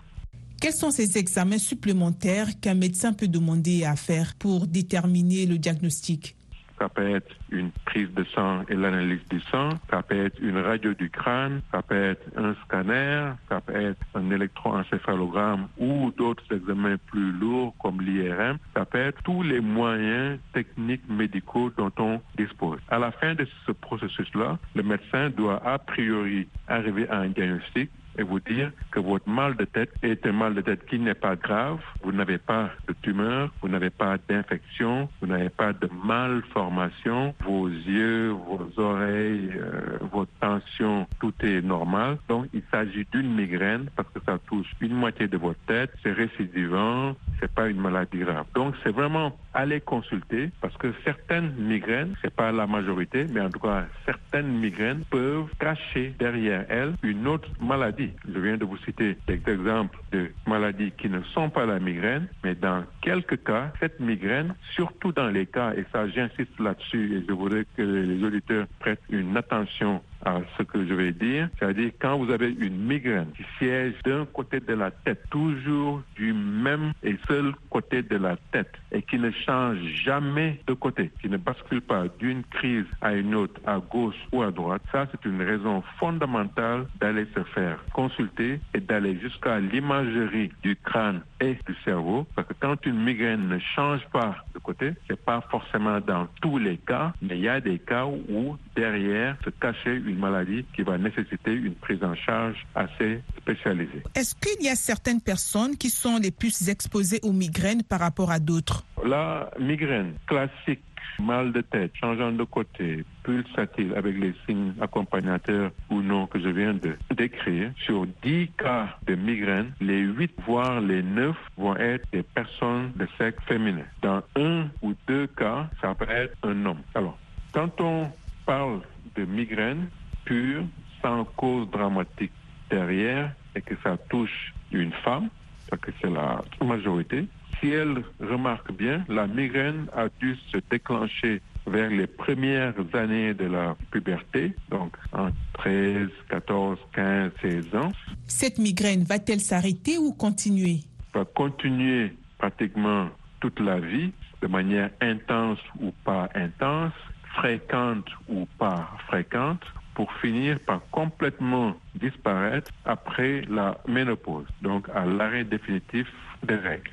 Quels 0.62 0.74
sont 0.74 0.92
ces 0.92 1.18
examens 1.18 1.58
supplémentaires 1.58 2.48
qu'un 2.62 2.76
médecin 2.76 3.14
peut 3.14 3.28
demander 3.28 3.84
à 3.84 3.96
faire 3.96 4.34
pour 4.40 4.68
déterminer 4.68 5.46
le 5.46 5.58
diagnostic? 5.58 6.36
Ça 6.80 6.90
peut 6.90 7.10
être 7.10 7.36
une 7.50 7.72
prise 7.86 8.12
de 8.14 8.24
sang 8.26 8.64
et 8.70 8.76
l'analyse 8.76 9.26
du 9.30 9.40
sang, 9.40 9.70
ça 9.90 10.02
peut 10.02 10.26
être 10.26 10.40
une 10.40 10.58
radio 10.58 10.94
du 10.94 11.10
crâne, 11.10 11.62
ça 11.72 11.82
peut 11.82 12.12
être 12.12 12.26
un 12.38 12.54
scanner, 12.66 13.32
ça 13.50 13.62
peut 13.62 13.76
être 13.76 14.00
un 14.14 14.30
électroencéphalogramme 14.32 15.68
ou 15.78 16.12
d'autres 16.18 16.44
examens 16.52 16.98
plus 17.08 17.32
lourds 17.32 17.74
comme 17.82 18.02
l'IRM, 18.02 18.58
ça 18.76 18.86
peut 18.86 19.00
être 19.00 19.22
tous 19.24 19.42
les 19.44 19.60
moyens 19.60 20.40
techniques 20.54 21.08
médicaux 21.10 21.72
dont 21.78 21.92
on 22.00 22.22
dispose. 22.38 22.80
À 22.90 23.00
la 23.00 23.12
fin 23.12 23.36
de 23.36 23.48
ce 23.66 23.72
processus-là, 23.72 24.58
le 24.76 24.84
médecin 24.84 25.30
doit 25.30 25.62
a 25.66 25.78
priori 25.80 26.48
arriver 26.68 27.08
à 27.10 27.20
un 27.20 27.30
diagnostic 27.30 27.90
et 28.18 28.24
vous 28.24 28.40
dire 28.40 28.72
que 28.92 29.00
votre 29.00 29.30
mal 29.30 29.56
de 29.56 29.66
tête 29.66 29.92
est 30.02 30.26
un 30.26 30.32
mal 30.32 30.54
de 30.56 30.62
tête 30.62 30.86
qui 30.86 31.00
n'est 31.00 31.14
pas 31.14 31.36
grave, 31.36 31.80
vous 32.04 32.12
n'avez 32.12 32.38
pas 32.38 32.70
de 32.88 32.94
tumeur, 33.02 33.52
vous 33.62 33.68
n'avez 33.68 33.90
pas 33.90 34.18
d'infection, 34.30 35.10
vous 35.22 35.28
n'avez 35.28 35.50
pas 35.50 35.74
de 35.74 35.90
malformation, 36.04 37.34
vos 37.44 37.68
yeux, 37.68 38.30
vos 38.30 38.70
oreilles, 38.78 39.52
euh, 39.56 39.98
vos 40.12 40.26
tensions, 40.40 41.08
tout 41.20 41.34
est 41.42 41.62
normal. 41.62 42.18
Donc, 42.30 42.48
il 42.54 42.64
s'agit 42.72 43.06
d'une 43.12 43.34
migraine 43.34 43.90
parce 43.96 44.10
que 44.10 44.20
ça 44.26 44.38
touche 44.48 44.72
une 44.82 44.94
moitié 44.94 45.28
de 45.28 45.38
votre 45.38 45.60
tête, 45.68 45.92
c'est 46.04 46.12
récidivant, 46.12 47.16
c'est 47.40 47.52
pas 47.52 47.68
une 47.68 47.80
maladie 47.80 48.20
grave. 48.20 48.46
Donc, 48.54 48.76
c'est 48.84 48.94
vraiment 48.94 49.38
aller 49.54 49.82
consulter 49.82 50.52
parce 50.62 50.76
que 50.78 50.94
certaines 51.04 51.54
migraines, 51.58 52.16
c'est 52.22 52.34
pas 52.34 52.52
la 52.52 52.68
majorité, 52.68 53.26
mais 53.32 53.42
en 53.42 53.50
tout 53.50 53.60
cas, 53.60 53.86
certaines 54.06 54.60
migraines 54.60 55.04
peuvent 55.10 55.50
cacher 55.60 56.14
derrière 56.20 56.66
elles 56.70 56.94
une 57.04 57.28
autre 57.28 57.50
maladie. 57.62 58.05
Je 58.28 58.40
viens 58.40 58.58
de 58.58 58.66
vous 58.66 58.78
citer 58.78 59.18
des 59.28 59.42
exemples 59.48 59.98
de 60.12 60.32
maladies 60.48 60.92
qui 60.92 61.10
ne 61.10 61.22
sont 61.34 61.50
pas 61.50 61.66
la 61.66 61.80
migraine, 61.80 62.28
mais 62.44 62.56
dans 62.56 62.84
quelques 63.02 63.44
cas, 63.44 63.72
cette 63.80 64.00
migraine, 64.00 64.56
surtout 64.74 65.12
dans 65.12 65.30
les 65.30 65.46
cas, 65.46 65.74
et 65.74 65.86
ça 65.92 66.08
j'insiste 66.08 66.60
là-dessus, 66.60 67.18
et 67.18 67.26
je 67.28 67.34
voudrais 67.34 67.66
que 67.76 67.82
les 67.82 68.24
auditeurs 68.24 68.68
prêtent 68.80 69.02
une 69.10 69.36
attention 69.38 70.02
à 70.26 70.42
ce 70.58 70.64
que 70.64 70.86
je 70.86 70.94
vais 70.94 71.12
dire, 71.12 71.50
c'est-à-dire 71.58 71.92
quand 72.00 72.18
vous 72.18 72.32
avez 72.32 72.50
une 72.50 72.78
migraine 72.86 73.32
qui 73.38 73.44
siège 73.58 73.94
d'un 74.04 74.26
côté 74.26 74.60
de 74.60 74.74
la 74.74 74.92
tête, 74.92 75.22
toujours 75.30 76.02
du 76.16 76.34
même 76.34 76.92
et 77.04 77.16
seul 77.28 77.54
côté 77.70 78.02
de 78.02 78.18
la 78.18 78.36
tête, 78.52 78.74
et 78.92 79.02
qui 79.02 79.18
ne 79.18 79.32
change 79.32 79.78
jamais 80.04 80.60
de 80.68 80.74
côté, 80.74 81.12
qui 81.22 81.30
ne 81.30 81.38
bascule 81.38 81.82
pas 81.82 82.06
d'une 82.20 82.44
crise 82.44 82.86
à 83.02 83.14
une 83.14 83.36
autre, 83.36 83.60
à 83.66 83.80
gauche 83.80 84.16
ou 84.32 84.42
à 84.42 84.52
droite, 84.52 84.82
ça 84.92 85.08
c'est 85.12 85.26
une 85.26 85.42
raison 85.42 85.84
fondamentale 86.00 86.88
d'aller 87.00 87.26
se 87.36 87.44
faire 87.44 87.80
consulter 87.94 88.60
et 88.74 88.80
d'aller 88.80 89.18
jusqu'à 89.20 89.60
l'imagerie 89.60 90.52
du 90.64 90.76
crâne 90.76 91.22
et 91.40 91.58
du 91.66 91.76
cerveau, 91.84 92.26
parce 92.36 92.48
que 92.48 92.54
quand 92.60 92.86
une 92.86 93.04
migraine 93.04 93.48
ne 93.48 93.60
change 93.76 94.02
pas 94.12 94.36
de 94.54 94.60
côté, 94.60 94.94
c'est 95.08 95.20
pas 95.20 95.42
forcément 95.50 96.00
dans 96.00 96.28
tous 96.42 96.58
les 96.58 96.78
cas, 96.78 97.14
mais 97.22 97.38
il 97.38 97.44
y 97.44 97.50
a 97.50 97.60
des 97.60 97.80
cas 97.80 98.06
où 98.06 98.58
derrière 98.76 99.38
se 99.44 99.50
cachait 99.50 99.98
une 99.98 100.18
maladie 100.18 100.66
qui 100.76 100.84
va 100.84 100.98
nécessiter 100.98 101.54
une 101.54 101.76
prise 101.76 102.04
en 102.04 102.16
charge 102.16 102.66
assez 102.74 103.22
spécialisée. 103.38 104.04
Est-ce 104.16 104.36
qu'il 104.36 104.66
y 104.66 104.70
a 104.70 104.76
certaines 104.76 105.22
personnes 105.22 105.76
qui 105.78 105.90
sont 105.90 106.18
les 106.18 106.32
plus 106.32 106.70
exposées 106.70 107.20
aux 107.24 107.34
migraines 107.34 107.84
par 107.84 108.00
rapport 108.00 108.32
à 108.32 108.40
d'autres? 108.40 108.84
La 109.06 109.50
migraine 109.60 110.14
classique 110.28 110.82
mal 111.20 111.52
de 111.52 111.62
tête, 111.62 111.92
changeant 111.96 112.32
de 112.32 112.44
côté, 112.44 113.04
pulsatile 113.24 113.94
avec 113.96 114.18
les 114.18 114.34
signes 114.46 114.74
accompagnateurs 114.82 115.72
ou 115.90 116.02
non 116.02 116.28
que 116.28 116.40
je 116.40 116.50
viens 116.50 116.74
de 116.74 116.96
décrire, 117.16 117.72
sur 117.86 118.06
10 118.24 118.50
cas 118.58 118.98
de 119.06 119.16
migraine, 119.16 119.74
les 119.80 120.00
8 120.00 120.34
voire 120.46 120.82
les 120.82 121.04
9 121.04 121.36
vont 121.58 121.76
être 121.76 122.06
des 122.12 122.24
personnes 122.24 122.92
de 122.96 123.08
sexe 123.18 123.44
féminin. 123.46 123.86
Dans 124.02 124.22
un 124.36 124.68
ou 124.82 124.94
deux 125.08 125.28
cas, 125.28 125.70
ça 125.82 125.94
peut 125.96 126.10
être 126.10 126.36
un 126.44 126.66
homme. 126.66 126.82
Alors, 126.94 127.18
quand 127.52 127.80
on 127.82 128.12
parle 128.46 128.82
de 129.16 129.26
migraine 129.26 129.88
pure, 130.26 130.64
sans 131.02 131.24
cause 131.24 131.70
dramatique 131.70 132.32
derrière, 132.70 133.32
et 133.56 133.62
que 133.62 133.76
ça 133.84 133.98
touche 134.10 134.54
une 134.72 134.92
femme, 134.92 135.30
parce 135.70 135.82
que 135.82 135.92
c'est 136.02 136.10
la 136.10 136.44
majorité, 136.64 137.28
si 137.66 137.72
elle 137.72 138.04
remarque 138.20 138.72
bien, 138.74 139.04
la 139.10 139.26
migraine 139.28 139.88
a 139.96 140.08
dû 140.20 140.38
se 140.52 140.58
déclencher 140.70 141.42
vers 141.66 141.90
les 141.90 142.06
premières 142.06 142.76
années 142.94 143.34
de 143.34 143.46
la 143.46 143.76
puberté, 143.90 144.54
donc 144.70 144.96
en 145.14 145.30
13, 145.54 146.10
14, 146.30 146.78
15, 146.94 147.32
16 147.42 147.76
ans. 147.76 147.92
Cette 148.28 148.60
migraine 148.60 149.04
va-t-elle 149.04 149.40
s'arrêter 149.40 149.98
ou 149.98 150.14
continuer? 150.14 150.82
Va 151.14 151.26
continuer 151.26 152.14
pratiquement 152.38 153.10
toute 153.40 153.60
la 153.60 153.80
vie, 153.80 154.12
de 154.42 154.48
manière 154.48 154.92
intense 155.02 155.60
ou 155.80 155.92
pas 156.04 156.30
intense, 156.36 156.94
fréquente 157.34 158.08
ou 158.30 158.48
pas 158.60 158.92
fréquente, 159.08 159.64
pour 159.96 160.12
finir 160.22 160.60
par 160.60 160.82
complètement 160.92 161.76
disparaître 161.96 162.70
après 162.84 163.42
la 163.50 163.78
ménopause, 163.88 164.46
donc 164.62 164.88
à 164.94 165.06
l'arrêt 165.06 165.46
définitif 165.46 166.08
des 166.44 166.56
règles. 166.56 166.92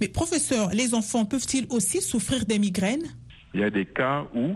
Mais 0.00 0.08
professeur, 0.08 0.70
les 0.70 0.94
enfants 0.94 1.24
peuvent-ils 1.24 1.66
aussi 1.70 2.00
souffrir 2.00 2.44
des 2.44 2.58
migraines? 2.58 3.06
Il 3.54 3.60
y 3.60 3.64
a 3.64 3.70
des 3.70 3.86
cas 3.86 4.24
où 4.34 4.54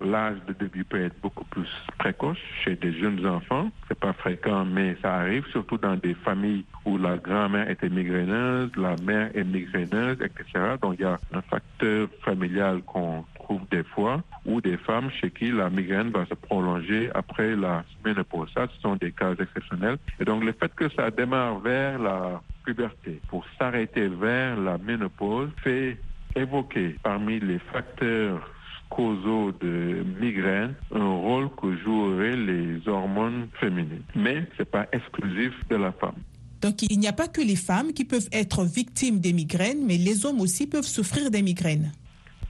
l'âge 0.00 0.36
de 0.46 0.52
début 0.52 0.84
peut 0.84 1.02
être 1.02 1.20
beaucoup 1.20 1.44
plus 1.44 1.68
précoce 1.98 2.38
chez 2.64 2.76
des 2.76 2.92
jeunes 2.92 3.26
enfants. 3.26 3.70
C'est 3.88 3.98
pas 3.98 4.12
fréquent, 4.12 4.64
mais 4.64 4.96
ça 5.02 5.16
arrive, 5.16 5.44
surtout 5.50 5.76
dans 5.78 5.96
des 5.96 6.14
familles 6.14 6.64
où 6.84 6.98
la 6.98 7.16
grand-mère 7.18 7.68
était 7.68 7.88
migraineuse, 7.88 8.70
la 8.76 8.94
mère 9.02 9.30
est 9.34 9.44
migraineuse, 9.44 10.18
etc. 10.22 10.76
Donc 10.80 10.94
il 10.98 11.02
y 11.02 11.04
a 11.04 11.18
un 11.32 11.42
facteur 11.42 12.08
familial 12.24 12.82
qu'on 12.82 13.24
trouve 13.34 13.62
des 13.70 13.82
fois, 13.82 14.22
ou 14.46 14.60
des 14.60 14.76
femmes 14.76 15.10
chez 15.10 15.30
qui 15.30 15.50
la 15.50 15.70
migraine 15.70 16.10
va 16.10 16.26
se 16.26 16.34
prolonger 16.34 17.10
après 17.14 17.56
la 17.56 17.84
ménopause. 18.04 18.50
Ça, 18.54 18.66
ce 18.72 18.80
sont 18.80 18.96
des 18.96 19.12
cas 19.12 19.32
exceptionnels. 19.32 19.98
Et 20.20 20.24
donc 20.24 20.44
le 20.44 20.52
fait 20.52 20.72
que 20.74 20.88
ça 20.90 21.10
démarre 21.10 21.58
vers 21.58 21.98
la 21.98 22.40
puberté 22.68 23.18
pour 23.28 23.46
s'arrêter 23.58 24.08
vers 24.08 24.54
la 24.60 24.76
ménopause 24.76 25.48
fait 25.64 25.96
évoquer 26.36 26.96
parmi 27.02 27.40
les 27.40 27.58
facteurs 27.72 28.46
causaux 28.90 29.52
de 29.52 30.04
migraine 30.20 30.74
un 30.94 31.14
rôle 31.14 31.48
que 31.56 31.74
joueraient 31.78 32.36
les 32.36 32.86
hormones 32.86 33.48
féminines. 33.58 34.02
Mais 34.14 34.44
ce 34.56 34.58
n'est 34.58 34.66
pas 34.66 34.86
exclusif 34.92 35.54
de 35.70 35.76
la 35.76 35.92
femme. 35.92 36.20
Donc 36.60 36.82
il 36.82 36.98
n'y 36.98 37.08
a 37.08 37.14
pas 37.14 37.28
que 37.28 37.40
les 37.40 37.56
femmes 37.56 37.94
qui 37.94 38.04
peuvent 38.04 38.28
être 38.32 38.64
victimes 38.64 39.18
des 39.18 39.32
migraines, 39.32 39.86
mais 39.86 39.96
les 39.96 40.26
hommes 40.26 40.40
aussi 40.42 40.66
peuvent 40.66 40.92
souffrir 40.98 41.30
des 41.30 41.40
migraines. 41.40 41.92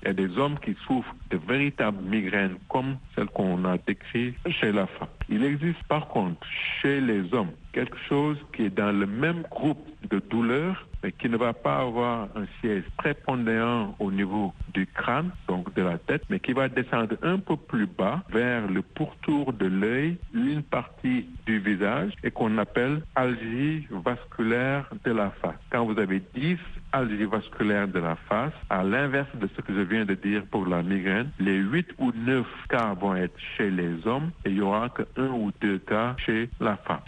Il 0.03 0.09
y 0.09 0.11
a 0.11 0.15
des 0.15 0.37
hommes 0.37 0.59
qui 0.65 0.75
souffrent 0.87 1.15
de 1.31 1.39
véritables 1.49 2.03
migraines 2.03 2.57
comme 2.69 2.99
celles 3.15 3.27
qu'on 3.27 3.65
a 3.65 3.79
décrites 3.79 4.37
chez 4.61 4.73
la 4.73 4.87
femme. 4.87 5.09
Il 5.29 5.45
existe 5.45 5.83
par 5.89 6.09
contre 6.09 6.45
chez 6.81 7.01
les 7.01 7.23
hommes 7.33 7.53
quelque 7.73 7.99
chose 8.09 8.39
qui 8.53 8.65
est 8.65 8.77
dans 8.77 8.93
le 8.93 9.07
même 9.07 9.43
groupe 9.51 9.87
de 10.11 10.19
douleurs 10.19 10.89
mais 11.03 11.13
qui 11.13 11.29
ne 11.29 11.37
va 11.37 11.53
pas 11.53 11.79
avoir 11.79 12.29
un 12.35 12.47
siège 12.61 12.85
prépondérant 12.97 13.95
au 13.99 14.11
niveau 14.11 14.53
du 14.75 14.87
crâne, 14.87 15.31
donc 15.47 15.73
de 15.75 15.83
la 15.83 15.99
tête, 15.99 16.23
mais 16.29 16.41
qui 16.41 16.53
va 16.53 16.69
descendre 16.69 17.17
un 17.23 17.39
peu 17.39 17.57
plus 17.57 17.87
bas 17.87 18.23
vers 18.31 18.67
le 18.69 18.83
pourtour 18.83 19.53
de 19.53 19.67
l'œil, 19.67 20.19
une 20.35 20.63
partie 20.63 21.27
du 21.47 21.59
visage, 21.59 22.13
et 22.25 22.31
qu'on 22.31 22.59
appelle 22.59 23.03
algie 23.15 23.87
vasculaire 23.91 24.91
de 25.05 25.13
la 25.13 25.31
face. 25.31 25.57
Quand 25.71 25.85
vous 25.85 25.99
avez 25.99 26.23
10 26.35 26.59
algies 26.93 27.25
vasculaires 27.25 27.89
de 27.89 28.01
la 28.01 28.17
face, 28.29 28.53
à 28.71 28.83
l'inverse 28.83 29.29
de 29.35 29.49
ce 29.55 29.61
que 29.61 29.75
je 29.75 29.81
viens 29.81 30.05
de 30.05 30.15
dire 30.15 30.43
pour 30.51 30.67
la 30.67 30.83
migraine, 30.83 31.31
les 31.39 31.59
8 31.59 31.89
ou 31.99 32.13
9 32.13 32.47
cas 32.69 32.95
vont 32.95 33.15
être 33.15 33.39
chez 33.57 33.71
les 33.71 34.07
hommes 34.07 34.31
et 34.45 34.51
il 34.51 34.57
y 34.57 34.61
aura 34.61 34.89
que 34.89 35.03
un 35.17 35.29
ou 35.29 35.53
deux 35.61 35.79
cas 35.79 36.17
chez 36.19 36.49
la 36.61 36.77
femme. 36.77 37.01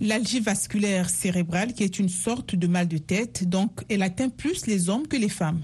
L'algie 0.00 0.40
vasculaire 0.40 1.08
cérébrale, 1.08 1.72
qui 1.72 1.82
est 1.82 1.98
une 1.98 2.10
sorte 2.10 2.54
de 2.54 2.66
mal 2.66 2.86
de 2.86 2.98
tête, 2.98 3.48
donc 3.48 3.82
elle 3.88 4.02
atteint 4.02 4.28
plus 4.28 4.66
les 4.66 4.90
hommes 4.90 5.06
que 5.08 5.16
les 5.16 5.30
femmes. 5.30 5.60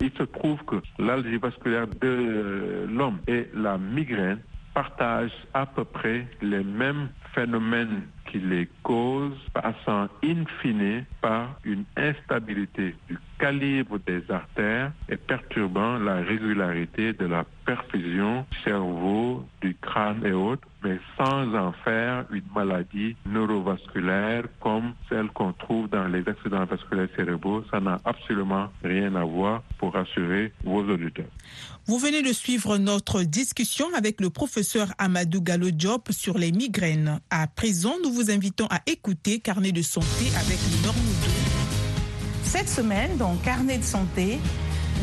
Il 0.00 0.10
se 0.16 0.22
trouve 0.22 0.58
que 0.64 0.76
l'algie 0.98 1.36
vasculaire 1.36 1.86
de 2.00 2.86
l'homme 2.88 3.18
et 3.26 3.48
la 3.54 3.76
migraine 3.76 4.38
partagent 4.72 5.32
à 5.54 5.66
peu 5.66 5.84
près 5.84 6.26
les 6.40 6.62
mêmes 6.62 7.08
phénomènes 7.34 8.02
qui 8.30 8.38
les 8.38 8.68
causent, 8.82 9.36
passant 9.52 10.08
in 10.24 10.44
fine 10.62 11.04
par 11.20 11.58
une 11.64 11.84
instabilité 11.96 12.94
du 13.08 13.18
calibre 13.38 13.98
des 14.06 14.22
artères 14.30 14.92
et 15.08 15.16
perturbant 15.16 15.98
la 15.98 16.16
régularité 16.16 17.12
de 17.12 17.26
la 17.26 17.44
perfusion 17.64 18.46
cerveau, 18.64 19.44
du 19.60 19.76
crâne 19.80 20.24
et 20.24 20.32
autres, 20.32 20.66
mais 20.82 20.98
sans 21.16 21.54
en 21.54 21.72
faire 21.84 22.24
une 22.32 22.44
maladie 22.54 23.16
neurovasculaire 23.26 24.44
comme 24.60 24.94
celle 25.08 25.28
qu'on 25.28 25.52
trouve 25.52 25.88
dans 25.88 26.06
les 26.06 26.26
accidents 26.28 26.64
vasculaires 26.64 27.08
cérébraux. 27.16 27.62
Ça 27.70 27.80
n'a 27.80 28.00
absolument 28.04 28.68
rien 28.82 29.14
à 29.14 29.24
voir 29.24 29.62
pour 29.78 29.92
rassurer 29.92 30.52
vos 30.64 30.82
auditeurs. 30.82 31.26
Vous 31.86 31.98
venez 31.98 32.22
de 32.22 32.32
suivre 32.32 32.78
notre 32.78 33.22
discussion 33.22 33.86
avec 33.96 34.20
le 34.20 34.30
professeur 34.30 34.88
Amadou 34.98 35.40
Gallo 35.40 35.70
Diop 35.70 36.10
sur 36.10 36.38
les 36.38 36.52
migraines. 36.52 37.20
À 37.30 37.46
présent, 37.46 37.94
nous 38.04 38.12
vous 38.12 38.30
invitons 38.30 38.66
à 38.70 38.80
écouter 38.86 39.40
Carnet 39.40 39.72
de 39.72 39.82
santé 39.82 40.26
avec 40.36 40.58
Normandie. 40.84 41.47
Cette 42.48 42.70
semaine, 42.70 43.18
dans 43.18 43.34
Carnet 43.44 43.76
de 43.76 43.84
santé, 43.84 44.38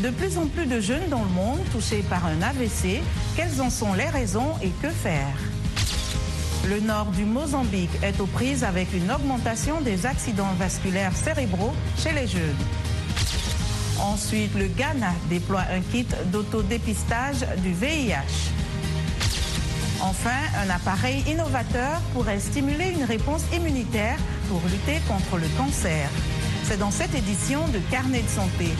de 0.02 0.10
plus 0.10 0.36
en 0.36 0.48
plus 0.48 0.66
de 0.66 0.80
jeunes 0.80 1.08
dans 1.08 1.22
le 1.22 1.30
monde 1.30 1.60
touchés 1.70 2.02
par 2.10 2.26
un 2.26 2.42
AVC, 2.42 3.00
quelles 3.36 3.62
en 3.62 3.70
sont 3.70 3.92
les 3.92 4.08
raisons 4.08 4.54
et 4.64 4.70
que 4.82 4.88
faire? 4.88 5.38
Le 6.68 6.80
nord 6.80 7.06
du 7.06 7.24
Mozambique 7.24 7.96
est 8.02 8.20
aux 8.20 8.26
prises 8.26 8.64
avec 8.64 8.92
une 8.92 9.12
augmentation 9.12 9.80
des 9.80 10.06
accidents 10.06 10.54
vasculaires 10.58 11.16
cérébraux 11.16 11.72
chez 11.96 12.10
les 12.10 12.26
jeunes. 12.26 12.64
Ensuite, 14.00 14.52
le 14.56 14.66
Ghana 14.66 15.12
déploie 15.30 15.66
un 15.72 15.82
kit 15.92 16.08
d'autodépistage 16.32 17.46
du 17.58 17.72
VIH. 17.72 18.50
Enfin, 20.00 20.40
un 20.64 20.68
appareil 20.68 21.22
innovateur 21.28 22.00
pourrait 22.12 22.40
stimuler 22.40 22.90
une 22.90 23.04
réponse 23.04 23.44
immunitaire 23.54 24.18
pour 24.48 24.60
lutter 24.68 25.00
contre 25.06 25.38
le 25.38 25.46
cancer. 25.56 26.10
C'est 26.68 26.78
dans 26.78 26.90
cette 26.90 27.14
édition 27.14 27.60
de 27.68 27.78
Carnet 27.92 28.22
de 28.22 28.28
santé. 28.28 28.70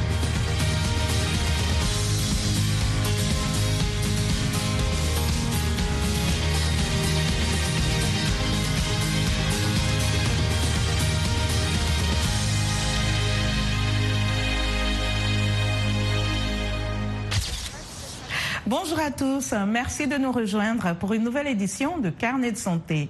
Bonjour 18.69 18.99
à 18.99 19.13
tous, 19.13 19.55
merci 19.69 20.09
de 20.09 20.17
nous 20.17 20.33
rejoindre 20.33 20.97
pour 20.97 21.13
une 21.13 21.23
nouvelle 21.23 21.47
édition 21.47 21.99
de 21.99 22.11
Carnet 22.11 22.51
de 22.51 22.57
santé. 22.57 23.09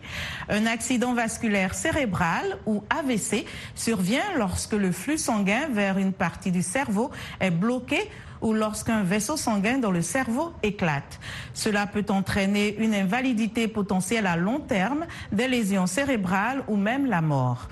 Un 0.50 0.66
accident 0.66 1.14
vasculaire 1.14 1.72
cérébral 1.72 2.58
ou 2.66 2.84
AVC 2.90 3.46
survient 3.74 4.34
lorsque 4.36 4.74
le 4.74 4.92
flux 4.92 5.16
sanguin 5.16 5.68
vers 5.70 5.96
une 5.96 6.12
partie 6.12 6.52
du 6.52 6.60
cerveau 6.60 7.10
est 7.40 7.50
bloqué 7.50 8.10
ou 8.42 8.52
lorsqu'un 8.52 9.02
vaisseau 9.02 9.38
sanguin 9.38 9.78
dans 9.78 9.90
le 9.90 10.02
cerveau 10.02 10.52
éclate. 10.62 11.18
Cela 11.54 11.86
peut 11.86 12.04
entraîner 12.10 12.76
une 12.76 12.94
invalidité 12.94 13.66
potentielle 13.66 14.26
à 14.26 14.36
long 14.36 14.60
terme, 14.60 15.06
des 15.32 15.48
lésions 15.48 15.86
cérébrales 15.86 16.64
ou 16.68 16.76
même 16.76 17.06
la 17.06 17.22
mort. 17.22 17.68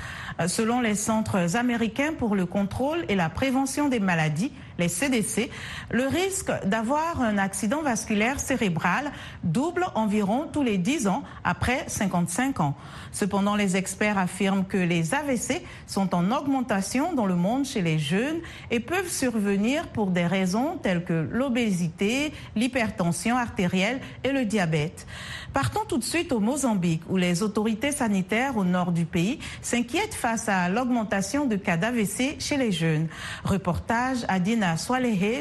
Selon 0.46 0.80
les 0.80 0.94
centres 0.94 1.56
américains 1.56 2.12
pour 2.12 2.34
le 2.34 2.46
contrôle 2.46 3.04
et 3.08 3.14
la 3.14 3.28
prévention 3.28 3.88
des 3.88 4.00
maladies, 4.00 4.52
les 4.78 4.88
CDC, 4.88 5.50
le 5.90 6.06
risque 6.06 6.50
d'avoir 6.66 7.20
un 7.20 7.38
accident 7.38 7.82
vasculaire 7.82 8.40
cérébral 8.40 9.12
double 9.44 9.86
environ 9.94 10.48
tous 10.52 10.62
les 10.62 10.78
10 10.78 11.06
ans 11.06 11.22
après 11.44 11.84
55 11.86 12.60
ans. 12.60 12.76
Cependant, 13.12 13.54
les 13.54 13.76
experts 13.76 14.18
affirment 14.18 14.64
que 14.64 14.76
les 14.76 15.14
AVC 15.14 15.62
sont 15.86 16.14
en 16.14 16.32
augmentation 16.32 17.12
dans 17.12 17.26
le 17.26 17.36
monde 17.36 17.64
chez 17.64 17.82
les 17.82 17.98
jeunes 17.98 18.40
et 18.70 18.80
peuvent 18.80 19.10
survenir 19.10 19.86
pour 19.88 20.08
des 20.10 20.26
raisons 20.26 20.78
telles 20.82 21.04
que 21.04 21.28
l'obésité, 21.30 22.32
l'hypertension 22.56 23.36
artérielle 23.36 24.00
et 24.24 24.32
le 24.32 24.44
diabète. 24.44 25.06
Partons 25.52 25.84
tout 25.86 25.98
de 25.98 26.04
suite 26.04 26.32
au 26.32 26.40
Mozambique, 26.40 27.02
où 27.08 27.16
les 27.16 27.44
autorités 27.44 27.92
sanitaires 27.92 28.56
au 28.56 28.64
nord 28.64 28.90
du 28.90 29.04
pays 29.04 29.38
s'inquiètent 29.62 30.16
face 30.24 30.48
à 30.48 30.70
l'augmentation 30.70 31.44
de 31.44 31.54
cas 31.56 31.76
d'AVC 31.76 32.36
chez 32.38 32.56
les 32.56 32.72
jeunes. 32.72 33.08
Reportage 33.44 34.24
à 34.26 34.40
Dina 34.40 34.74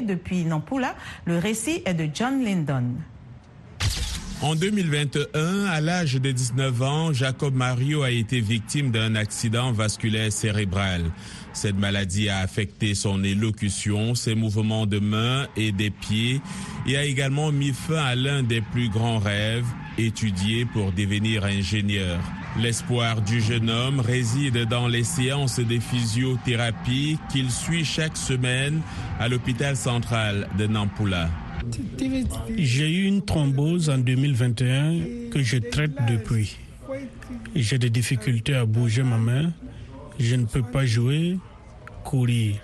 depuis 0.01 0.43
Nampula. 0.43 0.93
Le 1.23 1.37
récit 1.37 1.81
est 1.85 1.93
de 1.93 2.09
John 2.13 2.43
Lyndon. 2.43 2.83
En 4.41 4.55
2021, 4.55 5.67
à 5.67 5.79
l'âge 5.79 6.15
de 6.15 6.29
19 6.29 6.81
ans, 6.81 7.13
Jacob 7.13 7.55
Mario 7.55 8.03
a 8.03 8.11
été 8.11 8.41
victime 8.41 8.91
d'un 8.91 9.15
accident 9.15 9.71
vasculaire 9.71 10.33
cérébral. 10.33 11.11
Cette 11.53 11.77
maladie 11.77 12.27
a 12.27 12.39
affecté 12.39 12.93
son 12.93 13.23
élocution, 13.23 14.15
ses 14.15 14.35
mouvements 14.35 14.85
de 14.85 14.99
mains 14.99 15.47
et 15.55 15.71
des 15.71 15.91
pieds 15.91 16.41
et 16.85 16.97
a 16.97 17.05
également 17.05 17.53
mis 17.53 17.71
fin 17.71 18.03
à 18.03 18.15
l'un 18.15 18.43
des 18.43 18.59
plus 18.59 18.89
grands 18.89 19.19
rêves, 19.19 19.65
étudier 19.97 20.65
pour 20.65 20.91
devenir 20.91 21.45
ingénieur. 21.45 22.19
L'espoir 22.59 23.21
du 23.21 23.41
jeune 23.41 23.69
homme 23.69 23.99
réside 23.99 24.65
dans 24.65 24.87
les 24.87 25.03
séances 25.03 25.59
de 25.59 25.79
physiothérapie 25.79 27.17
qu'il 27.31 27.49
suit 27.49 27.83
chaque 27.83 28.15
semaine 28.15 28.81
à 29.19 29.27
l'hôpital 29.27 29.75
central 29.75 30.47
de 30.57 30.67
Nampula. 30.67 31.29
J'ai 32.55 32.89
eu 32.89 33.05
une 33.05 33.25
thrombose 33.25 33.89
en 33.89 33.97
2021 33.97 35.29
que 35.31 35.41
je 35.41 35.57
traite 35.57 35.93
depuis. 36.07 36.57
J'ai 37.55 37.79
des 37.79 37.89
difficultés 37.89 38.55
à 38.55 38.65
bouger 38.65 39.01
ma 39.01 39.17
main. 39.17 39.51
Je 40.19 40.35
ne 40.35 40.45
peux 40.45 40.61
pas 40.61 40.85
jouer, 40.85 41.39
courir. 42.03 42.55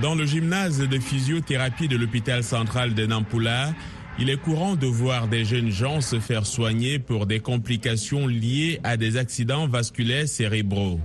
Dans 0.00 0.16
le 0.16 0.24
gymnase 0.24 0.80
de 0.80 0.98
physiothérapie 0.98 1.86
de 1.86 1.96
l'hôpital 1.96 2.42
central 2.42 2.94
de 2.94 3.06
Nampula, 3.06 3.72
il 4.18 4.30
est 4.30 4.36
courant 4.36 4.76
de 4.76 4.86
voir 4.86 5.28
des 5.28 5.44
jeunes 5.44 5.70
gens 5.70 6.00
se 6.00 6.20
faire 6.20 6.46
soigner 6.46 6.98
pour 6.98 7.26
des 7.26 7.40
complications 7.40 8.26
liées 8.26 8.80
à 8.84 8.96
des 8.96 9.16
accidents 9.16 9.66
vasculaires 9.66 10.28
cérébraux. 10.28 11.00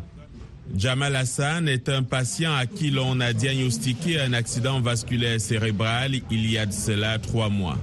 Jamal 0.75 1.15
Hassan 1.15 1.67
est 1.69 1.87
un 1.89 2.03
patient 2.03 2.53
à 2.53 2.65
qui 2.65 2.91
l'on 2.91 3.19
a 3.21 3.33
diagnostiqué 3.33 4.19
un 4.19 4.33
accident 4.33 4.81
vasculaire 4.81 5.39
cérébral 5.39 6.15
il 6.29 6.51
y 6.51 6.57
a 6.57 6.65
de 6.65 6.73
cela 6.73 7.17
trois 7.19 7.49
mois. 7.49 7.77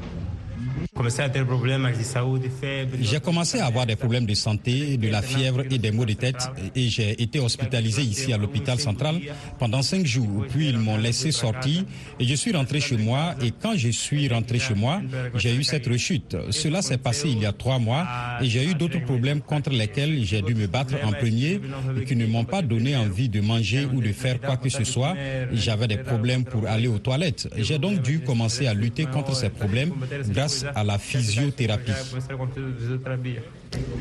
J'ai 3.00 3.20
commencé 3.20 3.58
à 3.60 3.66
avoir 3.66 3.86
des 3.86 3.96
problèmes 3.96 4.26
de 4.26 4.34
santé, 4.34 4.96
de 4.96 5.08
la 5.08 5.22
fièvre 5.22 5.62
et 5.70 5.78
des 5.78 5.90
maux 5.90 6.04
de 6.04 6.12
tête 6.14 6.48
et 6.74 6.88
j'ai 6.88 7.20
été 7.22 7.40
hospitalisé 7.40 8.02
ici 8.02 8.32
à 8.32 8.38
l'hôpital 8.38 8.78
central 8.78 9.20
pendant 9.58 9.82
cinq 9.82 10.06
jours. 10.06 10.44
Puis 10.48 10.68
ils 10.68 10.78
m'ont 10.78 10.96
laissé 10.96 11.32
sortir 11.32 11.84
et 12.18 12.24
je 12.24 12.34
suis 12.34 12.52
rentré 12.52 12.80
chez 12.80 12.96
moi 12.96 13.34
et 13.42 13.50
quand 13.50 13.76
je 13.76 13.88
suis 13.90 14.28
rentré 14.28 14.58
chez 14.58 14.74
moi, 14.74 15.00
j'ai 15.34 15.54
eu 15.54 15.64
cette 15.64 15.86
rechute. 15.86 16.36
Cela 16.50 16.82
s'est 16.82 16.98
passé 16.98 17.28
il 17.28 17.38
y 17.40 17.46
a 17.46 17.52
trois 17.52 17.78
mois 17.78 18.06
et 18.40 18.46
j'ai 18.46 18.64
eu 18.64 18.74
d'autres 18.74 19.00
problèmes 19.00 19.40
contre 19.40 19.70
lesquels 19.70 20.24
j'ai 20.24 20.42
dû 20.42 20.54
me 20.54 20.66
battre 20.66 20.94
en 21.04 21.12
premier 21.12 21.60
et 22.00 22.04
qui 22.04 22.16
ne 22.16 22.26
m'ont 22.26 22.44
pas 22.44 22.62
donné 22.62 22.96
envie 22.96 23.28
de 23.28 23.40
manger 23.40 23.86
ou 23.92 24.00
de 24.00 24.12
faire 24.12 24.40
quoi 24.40 24.56
que 24.56 24.68
ce 24.68 24.84
soit. 24.84 25.14
J'avais 25.52 25.88
des 25.88 25.98
problèmes 25.98 26.44
pour 26.44 26.66
aller 26.66 26.88
aux 26.88 26.98
toilettes. 26.98 27.48
J'ai 27.56 27.78
donc 27.78 28.02
dû 28.02 28.20
commencer 28.20 28.66
à 28.66 28.74
lutter 28.74 29.04
contre 29.06 29.34
ces 29.34 29.48
problèmes 29.48 29.92
grâce 30.28 30.64
à 30.74 30.84
la 30.84 30.98
physiothérapie. 30.98 31.92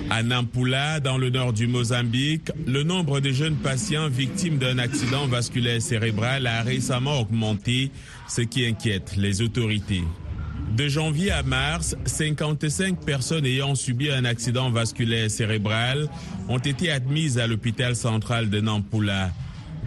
À 0.09 0.23
Nampula, 0.23 0.99
dans 0.99 1.17
le 1.17 1.29
nord 1.29 1.53
du 1.53 1.67
Mozambique, 1.67 2.51
le 2.67 2.83
nombre 2.83 3.19
de 3.19 3.31
jeunes 3.31 3.55
patients 3.55 4.09
victimes 4.09 4.57
d'un 4.57 4.77
accident 4.77 5.27
vasculaire 5.27 5.81
cérébral 5.81 6.47
a 6.47 6.61
récemment 6.61 7.19
augmenté, 7.19 7.91
ce 8.27 8.41
qui 8.41 8.65
inquiète 8.65 9.15
les 9.17 9.41
autorités. 9.41 10.03
De 10.75 10.87
janvier 10.87 11.31
à 11.31 11.43
mars, 11.43 11.95
55 12.05 13.05
personnes 13.05 13.45
ayant 13.45 13.75
subi 13.75 14.09
un 14.09 14.25
accident 14.25 14.71
vasculaire 14.71 15.29
cérébral 15.29 16.07
ont 16.49 16.57
été 16.57 16.89
admises 16.89 17.37
à 17.37 17.45
l'hôpital 17.45 17.95
central 17.95 18.49
de 18.49 18.59
Nampula. 18.59 19.31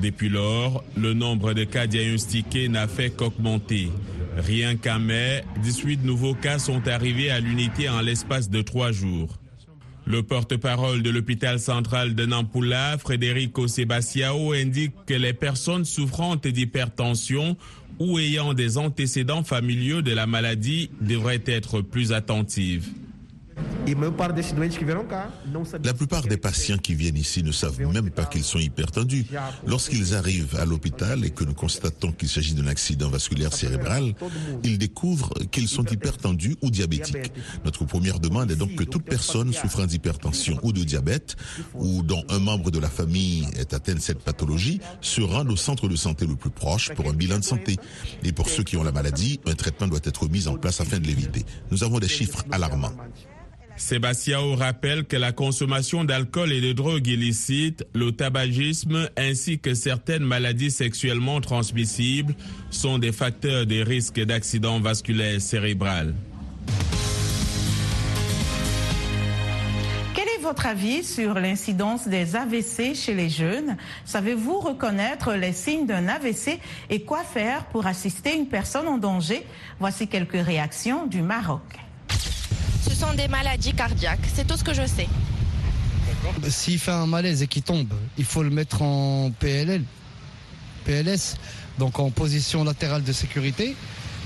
Depuis 0.01 0.29
lors, 0.29 0.85
le 0.96 1.14
nombre 1.14 1.55
de 1.55 1.64
cas 1.64 1.87
diagnostiqués 1.87 2.68
n'a 2.68 2.87
fait 2.87 3.11
qu'augmenter. 3.11 3.90
Rien 4.37 4.77
qu'à 4.77 4.99
mai, 4.99 5.44
18 5.62 6.05
nouveaux 6.05 6.35
cas 6.35 6.59
sont 6.59 6.87
arrivés 6.88 7.31
à 7.31 7.40
l'unité 7.40 7.88
en 7.88 8.03
l'espace 8.03 8.51
de 8.51 8.61
trois 8.61 8.92
jours. 8.92 9.38
Le 10.05 10.22
porte-parole 10.22 11.03
de 11.03 11.11
l'hôpital 11.11 11.59
central 11.59 12.14
de 12.14 12.27
Nampula, 12.27 12.96
Frédérico 12.99 13.66
Sebastiao, 13.66 14.53
indique 14.53 14.94
que 15.07 15.14
les 15.14 15.33
personnes 15.33 15.85
souffrant 15.85 16.37
d'hypertension 16.37 17.57
ou 17.99 18.18
ayant 18.18 18.53
des 18.53 18.77
antécédents 18.77 19.42
familiaux 19.42 20.03
de 20.03 20.12
la 20.12 20.27
maladie 20.27 20.90
devraient 21.01 21.42
être 21.46 21.81
plus 21.81 22.12
attentives. 22.12 22.88
La 25.85 25.94
plupart 25.94 26.22
des 26.22 26.37
patients 26.37 26.79
qui 26.79 26.94
viennent 26.94 27.16
ici 27.16 27.42
ne 27.42 27.53
savent 27.53 27.81
même 27.81 28.11
pas 28.11 28.25
qu'ils 28.25 28.44
sont 28.44 28.59
hypertendus. 28.59 29.27
Lorsqu'ils 29.66 30.14
arrivent 30.14 30.57
à 30.57 30.64
l'hôpital 30.64 31.25
et 31.25 31.31
que 31.31 31.44
nous 31.44 31.55
constatons 31.55 32.12
qu'il 32.12 32.29
s'agit 32.29 32.55
d'un 32.55 32.66
accident 32.66 33.09
vasculaire 33.09 33.53
cérébral, 33.53 34.14
ils 34.64 34.79
découvrent 34.79 35.33
qu'ils 35.51 35.68
sont 35.68 35.85
hypertendus 35.85 36.57
ou 36.62 36.70
diabétiques. 36.70 37.33
Notre 37.64 37.85
première 37.85 38.18
demande 38.18 38.51
est 38.51 38.57
donc 38.57 38.75
que 38.75 38.85
toute 38.85 39.05
personne 39.05 39.53
souffrant 39.53 39.87
d'hypertension 39.87 40.59
ou 40.62 40.72
de 40.72 40.83
diabète 40.83 41.37
ou 41.75 42.03
dont 42.03 42.25
un 42.29 42.38
membre 42.38 42.70
de 42.70 42.79
la 42.79 42.88
famille 42.88 43.46
est 43.57 43.72
atteint 43.72 43.94
de 43.94 44.01
cette 44.01 44.20
pathologie 44.20 44.81
se 45.01 45.20
rende 45.20 45.51
au 45.51 45.57
centre 45.57 45.88
de 45.88 45.96
santé 45.96 46.27
le 46.27 46.37
plus 46.37 46.51
proche 46.51 46.92
pour 46.94 47.09
un 47.09 47.12
bilan 47.12 47.38
de 47.38 47.44
santé. 47.44 47.77
Et 48.25 48.33
pour 48.33 48.49
ceux 48.49 48.64
qui 48.64 48.77
ont 48.77 48.83
la 48.83 48.92
maladie, 48.92 49.40
un 49.46 49.55
traitement 49.55 49.87
doit 49.87 50.01
être 50.03 50.29
mis 50.29 50.49
en 50.49 50.57
place 50.57 50.81
afin 50.81 50.99
de 50.99 51.07
l'éviter. 51.07 51.44
Nous 51.70 51.85
avons 51.85 51.99
des 51.99 52.09
chiffres 52.09 52.44
alarmants. 52.51 52.92
Sébastiao 53.77 54.55
rappelle 54.55 55.05
que 55.05 55.17
la 55.17 55.33
consommation 55.33 56.03
d'alcool 56.05 56.51
et 56.51 56.61
de 56.61 56.73
drogues 56.73 57.07
illicites, 57.07 57.85
le 57.95 58.11
tabagisme 58.11 59.09
ainsi 59.17 59.59
que 59.59 59.75
certaines 59.75 60.25
maladies 60.25 60.71
sexuellement 60.71 61.41
transmissibles 61.41 62.35
sont 62.71 62.99
des 62.99 63.12
facteurs 63.12 63.67
de 63.67 63.83
risque 63.83 64.21
d'accident 64.21 64.81
vasculaire 64.81 65.41
cérébral. 65.41 66.15
Quel 70.15 70.27
est 70.29 70.43
votre 70.43 70.67
avis 70.67 71.05
sur 71.05 71.35
l'incidence 71.35 72.09
des 72.09 72.35
AVC 72.35 72.95
chez 72.95 73.15
les 73.15 73.29
jeunes? 73.29 73.77
Savez-vous 74.07 74.59
reconnaître 74.59 75.35
les 75.35 75.53
signes 75.53 75.87
d'un 75.87 76.09
AVC 76.09 76.59
et 76.89 77.03
quoi 77.03 77.23
faire 77.25 77.67
pour 77.67 77.87
assister 77.87 78.35
une 78.35 78.49
personne 78.49 78.89
en 78.89 78.97
danger? 78.97 79.45
Voici 79.79 80.09
quelques 80.09 80.43
réactions 80.43 81.07
du 81.07 81.21
Maroc. 81.21 81.86
Ce 82.96 83.04
sont 83.04 83.12
des 83.12 83.28
maladies 83.28 83.74
cardiaques, 83.74 84.26
c'est 84.35 84.46
tout 84.46 84.56
ce 84.56 84.64
que 84.64 84.72
je 84.72 84.87
sais. 84.87 85.06
S'il 86.48 86.78
fait 86.78 86.92
un 86.92 87.04
malaise 87.04 87.42
et 87.42 87.46
qu'il 87.46 87.62
tombe, 87.62 87.92
il 88.16 88.24
faut 88.24 88.42
le 88.42 88.48
mettre 88.48 88.80
en 88.80 89.30
PLL, 89.38 89.82
PLS, 90.87 91.37
donc 91.78 91.98
en 91.98 92.09
position 92.11 92.64
latérale 92.64 93.04
de 93.04 93.12
sécurité, 93.12 93.76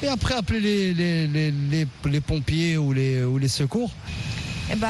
et 0.05 0.07
après 0.07 0.35
appeler 0.35 0.95
les, 0.95 1.27
les, 1.27 1.51
les, 1.51 1.87
les 2.05 2.21
pompiers 2.21 2.79
ou 2.79 2.93
les, 2.93 3.25
ou 3.25 3.39
les 3.39 3.49
secours. 3.49 3.91
Eh 4.71 4.77
ben, 4.77 4.87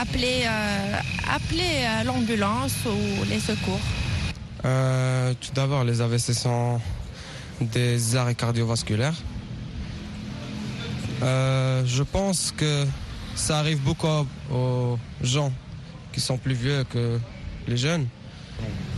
appeler, 0.00 0.44
euh, 0.46 0.94
appeler 1.30 1.84
euh, 1.84 2.04
l'ambulance 2.04 2.76
ou 2.86 3.24
les 3.28 3.40
secours. 3.40 3.80
Euh, 4.64 5.34
tout 5.38 5.52
d'abord, 5.52 5.84
les 5.84 6.00
AVC 6.00 6.32
sont 6.32 6.80
des 7.60 8.16
arrêts 8.16 8.34
cardiovasculaires. 8.34 9.20
je 11.20 12.02
pense 12.02 12.54
que 12.56 12.86
ça 13.38 13.58
arrive 13.58 13.80
beaucoup 13.80 14.08
aux 14.52 14.98
gens 15.22 15.52
qui 16.12 16.20
sont 16.20 16.36
plus 16.36 16.54
vieux 16.54 16.84
que 16.84 17.18
les 17.66 17.76
jeunes. 17.76 18.06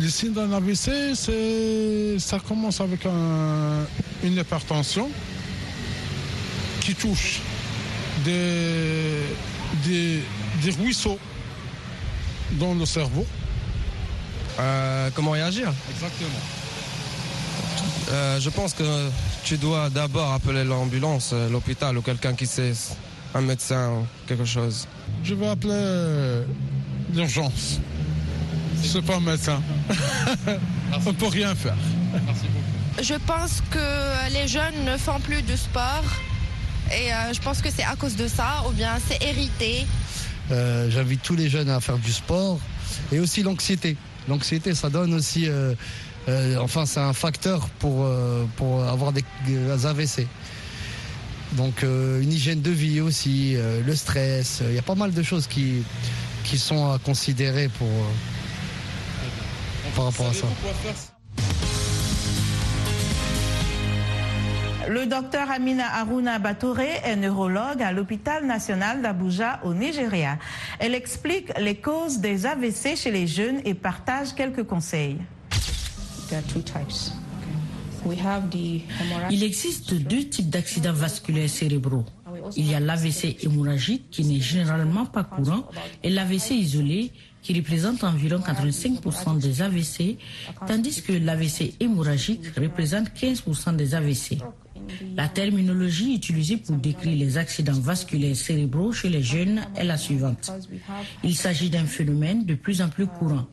Le 0.01 0.09
signe 0.09 0.33
d'un 0.33 0.51
AVC, 0.53 1.15
ça 2.19 2.39
commence 2.41 2.81
avec 2.81 3.05
un, 3.05 3.85
une 4.25 4.37
hypertension 4.37 5.11
qui 6.81 6.95
touche 6.95 7.41
des, 8.25 9.23
des, 9.85 10.23
des 10.63 10.71
ruisseaux 10.71 11.19
dans 12.53 12.75
le 12.75 12.87
cerveau. 12.87 13.27
Euh, 14.59 15.11
comment 15.15 15.33
réagir? 15.33 15.73
Exactement. 15.91 16.31
Euh, 18.13 18.41
je 18.41 18.51
pense 18.51 18.73
que 18.75 19.09
tu 19.45 19.57
dois 19.57 19.89
d'abord 19.91 20.33
appeler 20.33 20.65
l'ambulance, 20.65 21.31
euh, 21.33 21.49
l'hôpital 21.49 21.97
ou 21.97 22.03
quelqu'un 22.03 22.35
qui 22.35 22.47
sait, 22.47 22.73
un 23.35 23.41
médecin 23.41 23.91
ou 23.93 24.07
quelque 24.27 24.45
chose. 24.45 24.87
Je 25.25 25.35
vais 25.35 25.49
appeler 25.49 25.73
euh, 25.75 26.45
l'urgence. 27.15 27.81
Je 28.79 28.83
ne 28.87 28.89
suis 28.89 29.03
pas 29.03 29.21
médecin. 29.21 29.63
On 31.07 31.11
ne 31.11 31.17
peut 31.17 31.27
rien 31.29 31.55
faire. 31.55 31.77
Je 33.01 33.15
pense 33.27 33.63
que 33.71 34.33
les 34.33 34.49
jeunes 34.49 34.85
ne 34.85 34.97
font 34.97 35.21
plus 35.21 35.43
de 35.43 35.55
sport 35.57 36.05
et 36.91 37.13
euh, 37.13 37.33
je 37.33 37.41
pense 37.41 37.63
que 37.63 37.71
c'est 37.71 37.85
à 37.85 37.95
cause 37.97 38.17
de 38.17 38.27
ça 38.27 38.65
ou 38.69 38.73
bien 38.73 38.93
c'est 39.07 39.23
hérité. 39.23 39.87
Euh, 40.51 40.91
J'invite 40.91 41.23
tous 41.23 41.37
les 41.37 41.49
jeunes 41.49 41.71
à 41.71 41.81
faire 41.81 41.99
du 41.99 42.13
sport 42.13 42.59
et 43.13 43.21
aussi 43.21 43.43
l'anxiété. 43.43 43.97
L'anxiété, 44.29 44.75
ça 44.75 44.91
donne 44.91 45.15
aussi, 45.15 45.49
euh, 45.49 45.75
euh, 46.29 46.57
enfin, 46.59 46.87
c'est 46.87 47.01
un 47.01 47.13
facteur 47.13 47.69
pour, 47.79 48.05
euh, 48.05 48.45
pour 48.57 48.83
avoir 48.85 49.13
des, 49.13 49.25
des 49.47 49.87
AVC. 49.87 50.27
Donc, 51.53 51.83
euh, 51.83 52.21
une 52.23 52.33
hygiène 52.33 52.63
de 52.63 52.71
vie 52.71 53.01
aussi, 53.01 53.57
euh, 53.57 53.81
le 53.85 53.95
stress, 53.97 54.63
il 54.67 54.75
y 54.75 54.79
a 54.79 54.83
pas 54.83 54.95
mal 54.95 55.13
de 55.13 55.23
choses 55.23 55.47
qui, 55.47 55.83
qui 56.45 56.59
sont 56.59 56.93
à 56.93 56.99
considérer 56.99 57.69
pour, 57.69 57.89
euh, 57.89 58.11
par 59.97 60.05
rapport 60.07 60.29
à 60.29 60.33
ça. 60.33 60.47
Le 64.89 65.07
docteur 65.07 65.51
Amina 65.51 65.87
Aruna 66.01 66.39
Batouré 66.39 66.89
est 67.05 67.17
neurologue 67.17 67.83
à 67.83 67.93
l'hôpital 67.93 68.47
national 68.47 69.03
d'Abuja 69.03 69.61
au 69.65 69.75
Nigeria. 69.75 70.39
Elle 70.79 70.95
explique 70.95 71.57
les 71.61 71.77
causes 71.77 72.19
des 72.19 72.47
AVC 72.47 72.97
chez 72.97 73.11
les 73.11 73.27
jeunes 73.27 73.61
et 73.65 73.75
partage 73.75 74.35
quelques 74.35 74.65
conseils. 74.65 75.19
Il 79.31 79.43
existe 79.43 79.95
deux 79.95 80.25
types 80.25 80.51
d'accidents 80.51 80.93
vasculaires 80.93 81.49
cérébraux. 81.49 82.05
Il 82.57 82.71
y 82.71 82.75
a 82.75 82.81
l'AVC 82.81 83.37
hémorragique 83.43 84.11
qui 84.11 84.25
n'est 84.25 84.41
généralement 84.41 85.07
pas 85.07 85.25
courant 85.25 85.65
et 86.03 86.11
l'AVC 86.11 86.53
isolé 86.53 87.13
qui 87.43 87.55
représente 87.55 88.05
environ 88.05 88.39
85% 88.39 89.39
des 89.39 89.63
AVC, 89.63 90.19
tandis 90.67 91.03
que 91.03 91.13
l'AVC 91.13 91.75
hémorragique 91.81 92.43
représente 92.57 93.09
15% 93.11 93.77
des 93.77 93.95
AVC. 93.95 94.39
La 95.17 95.29
terminologie 95.29 96.15
utilisée 96.15 96.57
pour 96.57 96.77
décrire 96.77 97.17
les 97.17 97.39
accidents 97.39 97.81
vasculaires 97.81 98.37
cérébraux 98.37 98.93
chez 98.93 99.09
les 99.09 99.23
jeunes 99.23 99.63
est 99.77 99.85
la 99.85 99.97
suivante. 99.97 100.53
Il 101.23 101.37
s'agit 101.37 101.71
d'un 101.71 101.87
phénomène 101.87 102.45
de 102.45 102.55
plus 102.55 102.83
en 102.83 102.89
plus 102.89 103.07
courant. 103.07 103.47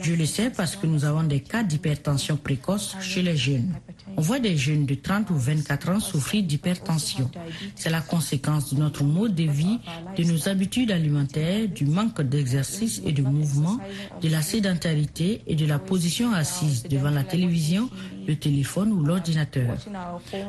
Je 0.00 0.14
le 0.14 0.24
sais 0.24 0.50
parce 0.50 0.76
que 0.76 0.86
nous 0.86 1.04
avons 1.04 1.24
des 1.24 1.40
cas 1.40 1.62
d'hypertension 1.62 2.36
précoce 2.36 2.96
chez 3.00 3.22
les 3.22 3.36
jeunes. 3.36 3.74
On 4.16 4.20
voit 4.20 4.38
des 4.38 4.56
jeunes 4.56 4.86
de 4.86 4.94
30 4.94 5.30
ou 5.30 5.36
24 5.36 5.90
ans 5.90 6.00
souffrir 6.00 6.42
d'hypertension. 6.44 7.30
C'est 7.74 7.90
la 7.90 8.00
conséquence 8.00 8.72
de 8.72 8.78
notre 8.78 9.02
mode 9.04 9.34
de 9.34 9.44
vie, 9.44 9.78
de 10.16 10.24
nos 10.24 10.48
habitudes 10.48 10.90
alimentaires, 10.90 11.68
du 11.68 11.84
manque 11.84 12.22
d'exercice 12.22 13.02
et 13.04 13.12
de 13.12 13.22
mouvement, 13.22 13.78
de 14.22 14.28
la 14.28 14.42
sédentarité 14.42 15.42
et 15.46 15.56
de 15.56 15.66
la 15.66 15.78
position 15.78 16.32
assise 16.32 16.84
devant 16.84 17.10
la 17.10 17.24
télévision, 17.24 17.90
le 18.26 18.36
téléphone 18.36 18.92
ou 18.92 19.04
l'ordinateur. 19.04 19.76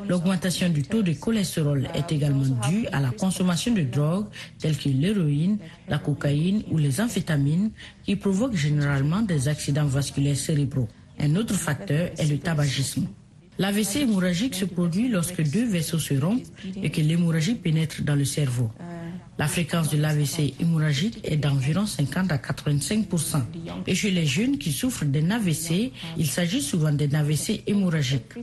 L'augmentation 0.07 0.69
du 0.69 0.83
taux 0.83 1.01
de 1.01 1.13
cholestérol 1.13 1.87
est 1.93 2.11
également 2.11 2.45
due 2.69 2.87
à 2.91 2.99
la 2.99 3.09
consommation 3.11 3.73
de 3.73 3.81
drogues 3.81 4.27
telles 4.59 4.77
que 4.77 4.89
l'héroïne, 4.89 5.57
la 5.87 5.97
cocaïne 5.97 6.63
ou 6.71 6.77
les 6.77 7.01
amphétamines 7.01 7.71
qui 8.03 8.15
provoquent 8.15 8.55
généralement 8.55 9.21
des 9.21 9.47
accidents 9.47 9.85
vasculaires 9.85 10.37
cérébraux. 10.37 10.87
Un 11.19 11.35
autre 11.35 11.53
facteur 11.53 12.09
est 12.17 12.27
le 12.27 12.37
tabagisme. 12.37 13.07
L'AVC 13.57 14.01
hémorragique 14.01 14.55
se 14.55 14.65
produit 14.65 15.07
lorsque 15.07 15.41
deux 15.41 15.65
vaisseaux 15.65 15.99
se 15.99 16.13
rompent 16.13 16.45
et 16.81 16.89
que 16.89 17.01
l'hémorragie 17.01 17.55
pénètre 17.55 18.03
dans 18.03 18.15
le 18.15 18.25
cerveau. 18.25 18.69
La 19.37 19.47
fréquence 19.47 19.89
de 19.89 19.97
l'AVC 19.97 20.53
hémorragique 20.61 21.19
est 21.23 21.35
d'environ 21.35 21.85
50 21.85 22.31
à 22.31 22.37
85% 22.37 23.41
Et 23.85 23.93
chez 23.93 24.11
les 24.11 24.25
jeunes 24.25 24.57
qui 24.57 24.71
souffrent 24.71 25.03
d'un 25.03 25.29
AVC, 25.29 25.91
il 26.17 26.27
s'agit 26.27 26.61
souvent 26.61 26.93
d'un 26.93 27.13
AVC 27.13 27.63
hémorragique. 27.67 28.33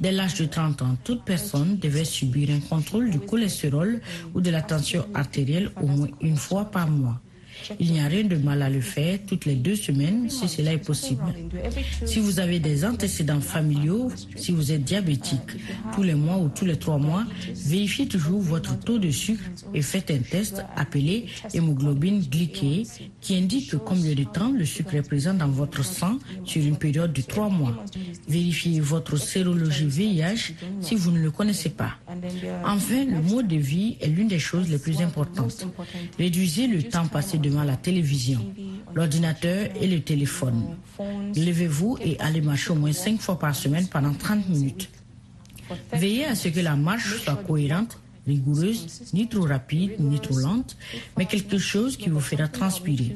Dès 0.00 0.12
l'âge 0.12 0.34
de 0.34 0.44
30 0.44 0.82
ans, 0.82 0.96
toute 1.02 1.24
personne 1.24 1.78
devait 1.78 2.04
subir 2.04 2.50
un 2.50 2.60
contrôle 2.60 3.10
du 3.10 3.18
cholestérol 3.18 4.00
ou 4.34 4.40
de 4.40 4.50
la 4.50 4.62
tension 4.62 5.04
artérielle 5.14 5.70
au 5.80 5.86
moins 5.86 6.08
une 6.20 6.36
fois 6.36 6.70
par 6.70 6.88
mois. 6.88 7.20
Il 7.78 7.92
n'y 7.92 8.00
a 8.00 8.06
rien 8.06 8.24
de 8.24 8.36
mal 8.36 8.62
à 8.62 8.70
le 8.70 8.80
faire 8.80 9.18
toutes 9.26 9.44
les 9.44 9.54
deux 9.54 9.76
semaines 9.76 10.28
si 10.30 10.48
cela 10.48 10.72
est 10.72 10.78
possible. 10.78 11.22
Si 12.04 12.18
vous 12.18 12.40
avez 12.40 12.58
des 12.58 12.84
antécédents 12.84 13.40
familiaux, 13.40 14.10
si 14.36 14.52
vous 14.52 14.72
êtes 14.72 14.84
diabétique, 14.84 15.40
tous 15.94 16.02
les 16.02 16.14
mois 16.14 16.38
ou 16.38 16.48
tous 16.48 16.64
les 16.64 16.76
trois 16.76 16.98
mois, 16.98 17.24
vérifiez 17.54 18.06
toujours 18.06 18.40
votre 18.40 18.78
taux 18.78 18.98
de 18.98 19.10
sucre 19.10 19.44
et 19.74 19.82
faites 19.82 20.10
un 20.10 20.18
test 20.18 20.64
appelé 20.76 21.26
hémoglobine 21.54 22.20
glyquée 22.20 22.86
qui 23.20 23.36
indique 23.36 23.76
combien 23.78 24.14
de 24.14 24.24
temps 24.24 24.52
le 24.52 24.64
sucre 24.64 24.94
est 24.94 25.02
présent 25.06 25.34
dans 25.34 25.48
votre 25.48 25.84
sang 25.84 26.18
sur 26.44 26.62
une 26.62 26.76
période 26.76 27.12
de 27.12 27.22
trois 27.22 27.48
mois. 27.48 27.84
Vérifiez 28.28 28.80
votre 28.80 29.16
sérologie 29.16 29.86
VIH 29.86 30.54
si 30.80 30.94
vous 30.94 31.10
ne 31.10 31.20
le 31.20 31.30
connaissez 31.30 31.70
pas. 31.70 31.92
Enfin, 32.64 33.04
le 33.04 33.20
mode 33.22 33.48
de 33.48 33.56
vie 33.56 33.96
est 34.00 34.08
l'une 34.08 34.28
des 34.28 34.38
choses 34.38 34.68
les 34.68 34.78
plus 34.78 35.00
importantes. 35.00 35.66
Réduisez 36.18 36.66
le 36.66 36.82
temps 36.82 37.06
passé 37.06 37.38
la 37.64 37.76
télévision, 37.76 38.40
l'ordinateur 38.94 39.68
et 39.80 39.86
le 39.86 40.00
téléphone. 40.00 40.76
Levez-vous 41.36 41.98
et 42.02 42.18
allez 42.20 42.40
marcher 42.40 42.72
au 42.72 42.76
moins 42.76 42.92
cinq 42.92 43.20
fois 43.20 43.38
par 43.38 43.54
semaine 43.54 43.86
pendant 43.88 44.12
30 44.12 44.48
minutes. 44.48 44.88
Veillez 45.92 46.24
à 46.24 46.34
ce 46.34 46.48
que 46.48 46.60
la 46.60 46.76
marche 46.76 47.22
soit 47.22 47.36
cohérente, 47.36 47.98
rigoureuse, 48.30 48.80
ni 49.12 49.28
trop 49.28 49.46
rapide, 49.54 49.92
ni 49.98 50.18
trop 50.20 50.38
lente, 50.38 50.76
mais 51.16 51.26
quelque 51.26 51.58
chose 51.58 51.96
qui 51.96 52.08
vous 52.08 52.24
fera 52.30 52.48
transpirer. 52.48 53.14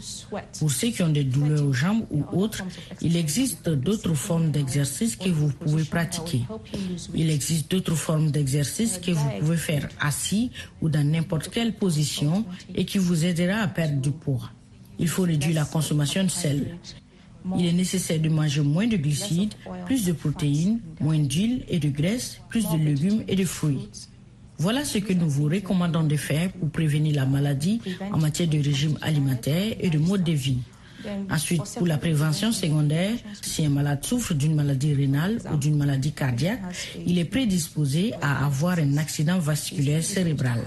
Pour 0.59 0.71
ceux 0.71 0.91
qui 0.95 1.03
ont 1.03 1.15
des 1.21 1.25
douleurs 1.25 1.65
aux 1.65 1.73
jambes 1.73 2.05
ou 2.11 2.23
autres, 2.33 2.63
il 3.01 3.17
existe 3.17 3.69
d'autres 3.69 4.15
formes 4.15 4.51
d'exercices 4.51 5.17
que 5.17 5.31
vous 5.31 5.51
pouvez 5.51 5.85
pratiquer. 5.85 6.43
Il 7.15 7.31
existe 7.31 7.71
d'autres 7.71 7.95
formes 8.07 8.31
d'exercices 8.31 8.99
que 8.99 9.13
vous 9.13 9.31
pouvez 9.41 9.57
faire 9.57 9.89
assis 10.01 10.51
ou 10.81 10.89
dans 10.89 11.07
n'importe 11.07 11.49
quelle 11.49 11.75
position 11.75 12.45
et 12.75 12.85
qui 12.85 12.99
vous 12.99 13.25
aidera 13.25 13.59
à 13.59 13.69
perdre 13.69 14.01
du 14.01 14.11
poids. 14.11 14.51
Il 14.99 15.09
faut 15.09 15.23
réduire 15.23 15.55
la 15.55 15.65
consommation 15.65 16.25
de 16.25 16.31
sel. 16.31 16.79
Il 17.59 17.67
est 17.67 17.73
nécessaire 17.73 18.21
de 18.21 18.29
manger 18.29 18.63
moins 18.63 18.87
de 18.87 18.97
glucides, 18.97 19.55
plus 19.85 20.05
de 20.07 20.13
protéines, 20.13 20.81
moins 21.01 21.19
d'huile 21.19 21.65
et 21.69 21.79
de 21.79 21.91
graisse, 21.91 22.41
plus 22.49 22.67
de 22.71 22.77
légumes 22.77 23.23
et 23.29 23.37
de 23.37 23.45
fruits. 23.45 23.89
Voilà 24.59 24.85
ce 24.85 24.99
que 24.99 25.13
nous 25.13 25.29
vous 25.29 25.45
recommandons 25.45 26.05
de 26.05 26.17
faire 26.17 26.51
pour 26.53 26.71
prévenir 26.71 27.17
la 27.17 27.27
maladie 27.27 27.81
en 28.13 28.19
matière 28.19 28.49
de 28.49 28.59
régime 28.59 28.99
alimentaire 29.03 29.75
et 29.81 29.91
de 29.91 29.99
mode 29.99 30.23
de 30.25 30.33
vie. 30.33 30.59
Ensuite, 31.31 31.63
pour 31.77 31.87
la 31.87 31.99
prévention 31.99 32.51
secondaire, 32.51 33.13
si 33.43 33.67
un 33.67 33.69
malade 33.69 34.05
souffre 34.05 34.33
d'une 34.33 34.55
maladie 34.55 34.95
rénale 34.95 35.39
ou 35.53 35.57
d'une 35.57 35.77
maladie 35.77 36.13
cardiaque, 36.13 36.63
il 37.07 37.19
est 37.19 37.25
prédisposé 37.27 38.15
à 38.23 38.47
avoir 38.47 38.79
un 38.79 38.97
accident 38.97 39.39
vasculaire 39.39 40.03
cérébral. 40.03 40.61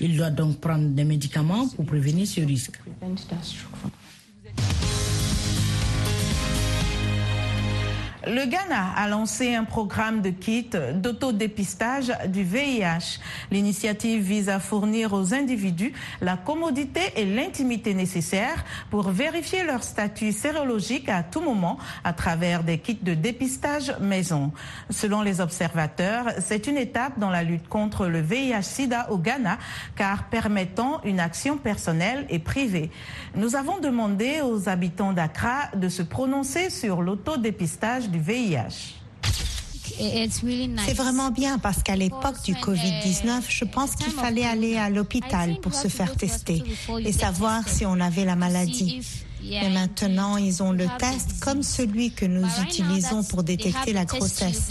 Il 0.00 0.16
doit 0.16 0.30
donc 0.30 0.60
prendre 0.60 0.88
des 0.88 1.04
médicaments 1.04 1.66
pour 1.68 1.86
prévenir 1.86 2.26
ce 2.26 2.40
risque. 2.40 2.78
Le 8.26 8.46
Ghana 8.46 8.94
a 8.96 9.08
lancé 9.08 9.54
un 9.54 9.62
programme 9.62 10.22
de 10.22 10.30
kits 10.30 10.70
d'autodépistage 10.94 12.12
du 12.26 12.42
VIH. 12.42 13.20
L'initiative 13.52 14.20
vise 14.20 14.48
à 14.48 14.58
fournir 14.58 15.12
aux 15.12 15.34
individus 15.34 15.92
la 16.20 16.36
commodité 16.36 17.00
et 17.14 17.24
l'intimité 17.24 17.94
nécessaires 17.94 18.64
pour 18.90 19.10
vérifier 19.10 19.62
leur 19.62 19.84
statut 19.84 20.32
sérologique 20.32 21.08
à 21.08 21.22
tout 21.22 21.40
moment 21.40 21.78
à 22.02 22.12
travers 22.12 22.64
des 22.64 22.78
kits 22.78 22.98
de 23.00 23.14
dépistage 23.14 23.94
maison. 24.00 24.50
Selon 24.90 25.22
les 25.22 25.40
observateurs, 25.40 26.26
c'est 26.40 26.66
une 26.66 26.76
étape 26.76 27.20
dans 27.20 27.30
la 27.30 27.44
lutte 27.44 27.68
contre 27.68 28.06
le 28.06 28.20
VIH-Sida 28.20 29.12
au 29.12 29.18
Ghana 29.18 29.58
car 29.94 30.24
permettant 30.24 31.00
une 31.04 31.20
action 31.20 31.56
personnelle 31.56 32.26
et 32.30 32.40
privée. 32.40 32.90
Nous 33.36 33.54
avons 33.54 33.78
demandé 33.78 34.40
aux 34.40 34.68
habitants 34.68 35.12
d'Accra 35.12 35.68
de 35.76 35.88
se 35.88 36.02
prononcer 36.02 36.68
sur 36.68 37.00
l'autodépistage 37.00 38.07
du 38.08 38.20
VIH. 38.20 38.94
C'est 40.86 40.94
vraiment 40.94 41.30
bien 41.30 41.58
parce 41.58 41.82
qu'à 41.82 41.96
l'époque 41.96 42.40
du 42.44 42.54
Covid-19, 42.54 43.42
je 43.48 43.64
pense 43.64 43.96
qu'il 43.96 44.12
fallait 44.12 44.44
aller 44.44 44.76
à 44.76 44.90
l'hôpital 44.90 45.58
pour 45.60 45.74
se 45.74 45.88
faire 45.88 46.14
tester 46.14 46.62
et 47.00 47.12
savoir 47.12 47.68
si 47.68 47.84
on 47.84 47.98
avait 48.00 48.24
la 48.24 48.36
maladie. 48.36 49.00
Mais 49.50 49.70
maintenant, 49.70 50.36
ils 50.36 50.62
ont 50.62 50.72
le 50.72 50.86
test 50.98 51.40
comme 51.40 51.62
celui 51.62 52.10
que 52.10 52.26
nous 52.26 52.46
utilisons 52.62 53.22
pour 53.24 53.42
détecter 53.42 53.92
la 53.92 54.04
grossesse. 54.04 54.70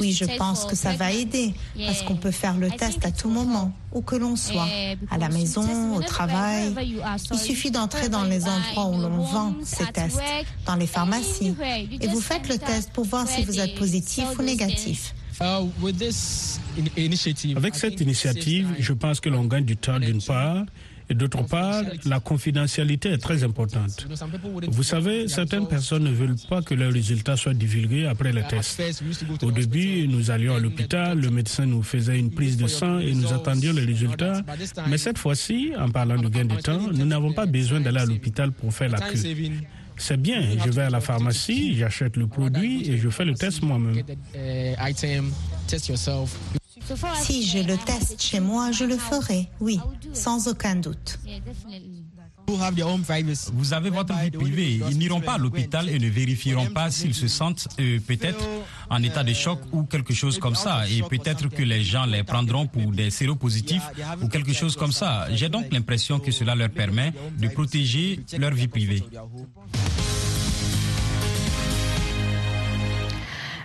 Oui, 0.00 0.12
je 0.12 0.24
pense 0.36 0.64
que 0.64 0.76
ça 0.76 0.92
va 0.92 1.12
aider 1.12 1.54
parce 1.78 2.02
qu'on 2.02 2.16
peut 2.16 2.30
faire 2.30 2.56
le 2.56 2.70
test 2.70 3.04
à 3.04 3.10
tout 3.10 3.30
moment, 3.30 3.72
où 3.92 4.02
que 4.02 4.16
l'on 4.16 4.36
soit, 4.36 4.68
à 5.10 5.18
la 5.18 5.28
maison, 5.28 5.96
au 5.96 6.02
travail. 6.02 6.74
Il 7.32 7.38
suffit 7.38 7.70
d'entrer 7.70 8.08
dans 8.08 8.24
les 8.24 8.44
endroits 8.44 8.86
où 8.86 9.00
l'on 9.00 9.22
vend 9.22 9.54
ces 9.62 9.86
tests, 9.86 10.20
dans 10.66 10.76
les 10.76 10.86
pharmacies, 10.86 11.54
et 12.00 12.06
vous 12.08 12.20
faites 12.20 12.48
le 12.48 12.58
test 12.58 12.90
pour 12.92 13.04
voir 13.04 13.26
si 13.28 13.44
vous 13.44 13.58
êtes 13.58 13.74
positif 13.74 14.24
ou 14.38 14.42
négatif. 14.42 15.14
Avec 17.56 17.74
cette 17.74 18.00
initiative, 18.00 18.68
je 18.78 18.92
pense 18.92 19.20
que 19.20 19.28
l'on 19.28 19.44
gagne 19.44 19.64
du 19.64 19.76
temps 19.76 19.98
d'une 19.98 20.22
part 20.22 20.64
et 21.08 21.14
d'autre 21.14 21.42
part, 21.44 21.82
la 22.04 22.20
confidentialité 22.20 23.10
est 23.10 23.18
très 23.18 23.44
importante. 23.44 24.06
Vous 24.68 24.82
savez, 24.82 25.28
certaines 25.28 25.68
personnes 25.68 26.04
ne 26.04 26.10
veulent 26.10 26.36
pas 26.48 26.62
que 26.62 26.74
leurs 26.74 26.92
résultats 26.92 27.36
soient 27.36 27.54
divulgués 27.54 28.06
après 28.06 28.32
le 28.32 28.42
test. 28.42 28.82
Au 29.42 29.52
début, 29.52 30.08
nous 30.08 30.30
allions 30.30 30.56
à 30.56 30.58
l'hôpital, 30.60 31.18
le 31.20 31.30
médecin 31.30 31.66
nous 31.66 31.82
faisait 31.82 32.18
une 32.18 32.30
prise 32.30 32.56
de 32.56 32.66
sang 32.66 32.98
et 32.98 33.14
nous 33.14 33.32
attendions 33.32 33.72
les 33.72 33.84
résultats. 33.84 34.42
Mais 34.88 34.98
cette 34.98 35.18
fois-ci, 35.18 35.72
en 35.78 35.90
parlant 35.90 36.20
de 36.20 36.28
gain 36.28 36.44
de 36.44 36.56
temps, 36.56 36.80
nous 36.92 37.04
n'avons 37.04 37.32
pas 37.32 37.46
besoin 37.46 37.80
d'aller 37.80 38.00
à 38.00 38.06
l'hôpital 38.06 38.50
pour 38.52 38.72
faire 38.74 38.90
la 38.90 38.98
queue. 39.00 39.18
C'est 39.98 40.20
bien, 40.20 40.42
je 40.64 40.70
vais 40.70 40.82
à 40.82 40.90
la 40.90 41.00
pharmacie, 41.00 41.74
j'achète 41.74 42.16
le 42.18 42.26
produit 42.26 42.90
et 42.90 42.98
je 42.98 43.08
fais 43.08 43.24
le 43.24 43.34
test 43.34 43.62
moi-même. 43.62 44.02
Si 47.20 47.42
j'ai 47.46 47.62
le 47.62 47.76
test 47.76 48.20
chez 48.22 48.40
moi, 48.40 48.70
je 48.72 48.84
le 48.84 48.96
ferai, 48.96 49.48
oui, 49.60 49.80
sans 50.12 50.48
aucun 50.48 50.76
doute. 50.76 51.18
Vous 53.52 53.72
avez 53.74 53.90
votre 53.90 54.14
vie 54.14 54.30
privée. 54.30 54.80
Ils 54.88 54.98
n'iront 54.98 55.20
pas 55.20 55.34
à 55.34 55.38
l'hôpital 55.38 55.88
et 55.88 55.98
ne 55.98 56.08
vérifieront 56.08 56.66
pas 56.66 56.90
s'ils 56.90 57.14
se 57.14 57.28
sentent 57.28 57.66
euh, 57.80 57.98
peut-être 58.06 58.44
en 58.88 59.02
état 59.02 59.24
de 59.24 59.32
choc 59.32 59.58
ou 59.72 59.82
quelque 59.84 60.14
chose 60.14 60.38
comme 60.38 60.54
ça. 60.54 60.88
Et 60.88 61.02
peut-être 61.02 61.48
que 61.48 61.62
les 61.62 61.82
gens 61.82 62.06
les 62.06 62.22
prendront 62.22 62.66
pour 62.66 62.92
des 62.92 63.10
séropositifs 63.10 63.82
ou 64.22 64.28
quelque 64.28 64.52
chose 64.52 64.76
comme 64.76 64.92
ça. 64.92 65.26
J'ai 65.32 65.48
donc 65.48 65.66
l'impression 65.72 66.20
que 66.20 66.30
cela 66.30 66.54
leur 66.54 66.70
permet 66.70 67.12
de 67.38 67.48
protéger 67.48 68.20
leur 68.38 68.52
vie 68.52 68.68
privée. 68.68 69.02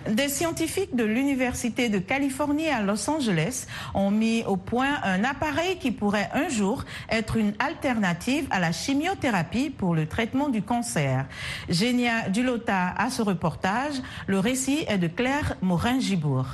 Des 0.08 0.28
scientifiques 0.28 0.96
de 0.96 1.04
l'Université 1.04 1.88
de 1.88 1.98
Californie 1.98 2.68
à 2.68 2.82
Los 2.82 3.08
Angeles 3.08 3.66
ont 3.94 4.10
mis 4.10 4.42
au 4.44 4.56
point 4.56 5.00
un 5.04 5.22
appareil 5.22 5.78
qui 5.78 5.92
pourrait 5.92 6.28
un 6.34 6.48
jour 6.48 6.84
être 7.08 7.36
une 7.36 7.54
alternative 7.58 8.46
à 8.50 8.58
la 8.58 8.72
chimiothérapie 8.72 9.70
pour 9.70 9.94
le 9.94 10.06
traitement 10.06 10.48
du 10.48 10.62
cancer. 10.62 11.26
Génia 11.68 12.28
Dulota 12.28 12.94
a 12.96 13.10
ce 13.10 13.22
reportage. 13.22 13.94
Le 14.26 14.38
récit 14.38 14.84
est 14.88 14.98
de 14.98 15.06
Claire 15.06 15.54
Morin-Gibourg. 15.62 16.46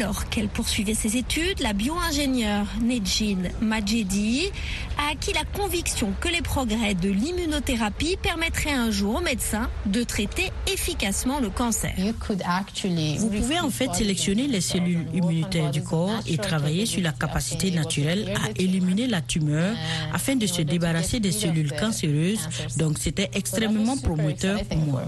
Alors 0.00 0.28
qu'elle 0.28 0.46
poursuivait 0.46 0.94
ses 0.94 1.16
études, 1.16 1.58
la 1.58 1.72
bio-ingénieure 1.72 2.66
Nejin 2.80 3.50
Majedi 3.60 4.48
a 4.96 5.10
acquis 5.10 5.32
la 5.32 5.42
conviction 5.44 6.12
que 6.20 6.28
les 6.28 6.40
progrès 6.40 6.94
de 6.94 7.08
l'immunothérapie 7.08 8.16
permettraient 8.22 8.70
un 8.74 8.92
jour 8.92 9.16
aux 9.16 9.20
médecins 9.20 9.68
de 9.86 10.04
traiter 10.04 10.52
efficacement 10.72 11.40
le 11.40 11.50
cancer. 11.50 11.92
Vous 11.98 13.28
pouvez 13.28 13.58
en 13.58 13.70
fait 13.70 13.92
sélectionner 13.92 14.46
les 14.46 14.60
cellules 14.60 15.04
immunitaires 15.14 15.72
du 15.72 15.82
corps 15.82 16.20
et 16.28 16.38
travailler 16.38 16.86
sur 16.86 17.02
la 17.02 17.10
capacité 17.10 17.72
naturelle 17.72 18.32
à 18.36 18.50
éliminer 18.54 19.08
la 19.08 19.20
tumeur 19.20 19.74
afin 20.14 20.36
de 20.36 20.46
se 20.46 20.62
débarrasser 20.62 21.18
des 21.18 21.32
cellules 21.32 21.72
cancéreuses. 21.72 22.48
Donc 22.76 22.98
c'était 22.98 23.30
extrêmement 23.34 23.96
prometteur 23.96 24.62
pour 24.64 24.78
moi. 24.78 25.02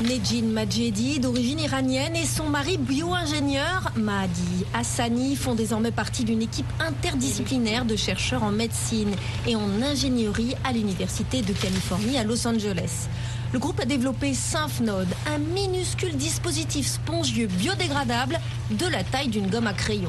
Nejin 0.00 0.46
Majedi, 0.46 1.20
d'origine 1.20 1.60
iranienne, 1.60 2.16
et 2.16 2.24
son 2.24 2.48
mari 2.48 2.78
bio-ingénieur, 2.78 3.92
Mahdi 3.96 4.64
Hassani, 4.72 5.36
font 5.36 5.54
désormais 5.54 5.90
partie 5.90 6.24
d'une 6.24 6.40
équipe 6.40 6.66
interdisciplinaire 6.80 7.84
de 7.84 7.96
chercheurs 7.96 8.42
en 8.42 8.50
médecine 8.50 9.14
et 9.46 9.56
en 9.56 9.82
ingénierie 9.82 10.54
à 10.64 10.72
l'Université 10.72 11.42
de 11.42 11.52
Californie 11.52 12.16
à 12.16 12.24
Los 12.24 12.46
Angeles. 12.46 13.08
Le 13.52 13.58
groupe 13.58 13.78
a 13.80 13.84
développé 13.84 14.32
SymphNode, 14.32 15.08
un 15.26 15.38
minuscule 15.38 16.16
dispositif 16.16 16.86
spongieux 16.86 17.48
biodégradable 17.48 18.40
de 18.70 18.86
la 18.86 19.04
taille 19.04 19.28
d'une 19.28 19.48
gomme 19.48 19.66
à 19.66 19.72
crayon. 19.72 20.08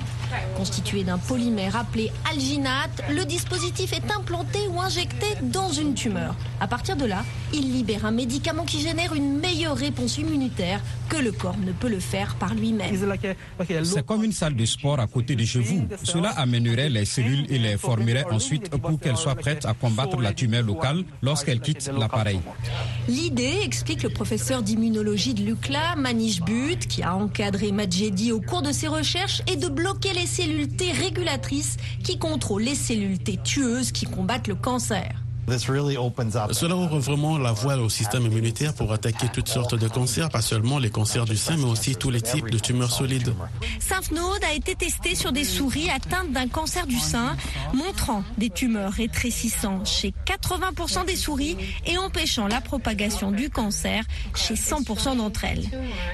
Constitué 0.55 1.03
d'un 1.03 1.17
polymère 1.17 1.75
appelé 1.75 2.11
alginate, 2.29 3.03
le 3.09 3.25
dispositif 3.25 3.93
est 3.93 4.11
implanté 4.11 4.59
ou 4.69 4.79
injecté 4.79 5.27
dans 5.41 5.71
une 5.71 5.93
tumeur. 5.93 6.35
À 6.59 6.67
partir 6.67 6.95
de 6.95 7.05
là, 7.05 7.23
il 7.53 7.71
libère 7.73 8.05
un 8.05 8.11
médicament 8.11 8.63
qui 8.63 8.81
génère 8.81 9.13
une 9.13 9.39
meilleure 9.39 9.75
réponse 9.75 10.17
immunitaire 10.17 10.81
que 11.09 11.17
le 11.17 11.31
corps 11.31 11.57
ne 11.57 11.73
peut 11.73 11.89
le 11.89 11.99
faire 11.99 12.35
par 12.35 12.53
lui-même. 12.53 12.95
C'est 13.83 14.05
comme 14.05 14.23
une 14.23 14.31
salle 14.31 14.55
de 14.55 14.65
sport 14.65 14.99
à 14.99 15.07
côté 15.07 15.35
de 15.35 15.43
chez 15.43 15.59
vous. 15.59 15.85
Cela 16.03 16.29
amènerait 16.29 16.89
les 16.89 17.05
cellules 17.05 17.45
et 17.49 17.59
les 17.59 17.77
formerait 17.77 18.25
ensuite 18.31 18.69
pour 18.69 18.99
qu'elles 18.99 19.17
soient 19.17 19.35
prêtes 19.35 19.65
à 19.65 19.73
combattre 19.73 20.17
la 20.21 20.33
tumeur 20.33 20.63
locale 20.63 21.03
lorsqu'elles 21.21 21.59
quittent 21.59 21.91
l'appareil. 21.97 22.39
L'idée, 23.07 23.59
explique 23.63 24.03
le 24.03 24.09
professeur 24.09 24.61
d'immunologie 24.61 25.33
de 25.33 25.43
l'UCLA, 25.43 25.95
Manish 25.97 26.41
But, 26.41 26.87
qui 26.87 27.03
a 27.03 27.15
encadré 27.15 27.71
Majedi 27.71 28.31
au 28.31 28.39
cours 28.51 28.61
de 28.61 28.73
ses 28.73 28.89
recherches, 28.89 29.41
est 29.47 29.55
de 29.55 29.69
bloquer 29.69 30.11
les 30.11 30.25
cellules 30.25 30.67
T 30.67 30.91
régulatrices 30.91 31.77
qui 32.03 32.19
contrôlent 32.19 32.63
les 32.63 32.75
cellules 32.75 33.17
T 33.17 33.39
tueuses 33.41 33.93
qui 33.93 34.05
combattent 34.05 34.49
le 34.49 34.55
cancer. 34.55 35.15
Cela 35.47 36.75
ouvre 36.75 36.99
vraiment 36.99 37.37
la 37.37 37.51
voie 37.51 37.75
au 37.77 37.89
système 37.89 38.25
immunitaire 38.25 38.73
pour 38.73 38.91
attaquer 38.93 39.27
toutes 39.33 39.49
sortes 39.49 39.75
de 39.75 39.87
cancers, 39.87 40.29
pas 40.29 40.41
seulement 40.41 40.79
les 40.79 40.89
cancers 40.89 41.25
du 41.25 41.35
sein, 41.35 41.57
mais 41.57 41.65
aussi 41.65 41.95
tous 41.95 42.09
les 42.09 42.21
types 42.21 42.49
de 42.49 42.59
tumeurs 42.59 42.91
solides. 42.91 43.33
SymphNode 43.79 44.43
a 44.49 44.53
été 44.53 44.75
testé 44.75 45.15
sur 45.15 45.31
des 45.31 45.43
souris 45.43 45.89
atteintes 45.89 46.31
d'un 46.31 46.47
cancer 46.47 46.87
du 46.87 46.97
sein, 46.97 47.35
montrant 47.73 48.23
des 48.37 48.49
tumeurs 48.49 48.93
rétrécissant 48.93 49.83
chez 49.85 50.13
80% 50.25 51.05
des 51.05 51.15
souris 51.15 51.57
et 51.85 51.97
empêchant 51.97 52.47
la 52.47 52.61
propagation 52.61 53.31
du 53.31 53.49
cancer 53.49 54.03
chez 54.35 54.55
100% 54.55 55.17
d'entre 55.17 55.45
elles. 55.45 55.65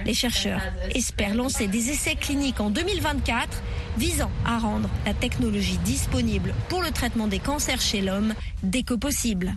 Les 0.05 0.13
chercheurs 0.13 0.61
espèrent 0.95 1.35
lancer 1.35 1.67
des 1.67 1.89
essais 1.89 2.15
cliniques 2.15 2.59
en 2.59 2.69
2024 2.69 3.61
visant 3.97 4.31
à 4.45 4.59
rendre 4.59 4.89
la 5.05 5.13
technologie 5.13 5.77
disponible 5.79 6.53
pour 6.69 6.81
le 6.81 6.91
traitement 6.91 7.27
des 7.27 7.39
cancers 7.39 7.81
chez 7.81 8.01
l'homme 8.01 8.33
dès 8.63 8.83
que 8.83 8.93
possible. 8.93 9.55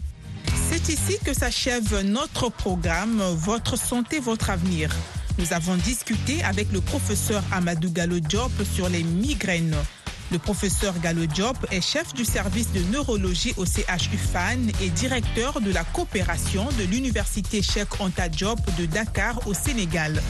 C'est 0.70 0.88
ici 0.88 1.16
que 1.24 1.34
s'achève 1.34 2.02
notre 2.04 2.48
programme 2.50 3.20
Votre 3.34 3.76
santé, 3.76 4.20
votre 4.20 4.50
avenir. 4.50 4.90
Nous 5.38 5.52
avons 5.52 5.76
discuté 5.76 6.42
avec 6.44 6.70
le 6.72 6.80
professeur 6.80 7.42
Amadou 7.52 7.90
Gallo 7.90 8.20
Diop 8.20 8.52
sur 8.74 8.88
les 8.88 9.02
migraines. 9.02 9.76
Le 10.32 10.38
professeur 10.38 10.94
Gallo 11.00 11.26
Diop 11.26 11.56
est 11.72 11.80
chef 11.80 12.14
du 12.14 12.24
service 12.24 12.72
de 12.72 12.80
neurologie 12.92 13.52
au 13.56 13.64
CHU 13.64 14.16
FAN 14.16 14.58
et 14.80 14.90
directeur 14.90 15.60
de 15.60 15.72
la 15.72 15.82
coopération 15.82 16.68
de 16.78 16.84
l'université 16.84 17.62
Cheikh 17.62 18.00
Anta 18.00 18.28
Diop 18.28 18.60
de 18.78 18.86
Dakar 18.86 19.40
au 19.48 19.54
Sénégal. 19.54 20.22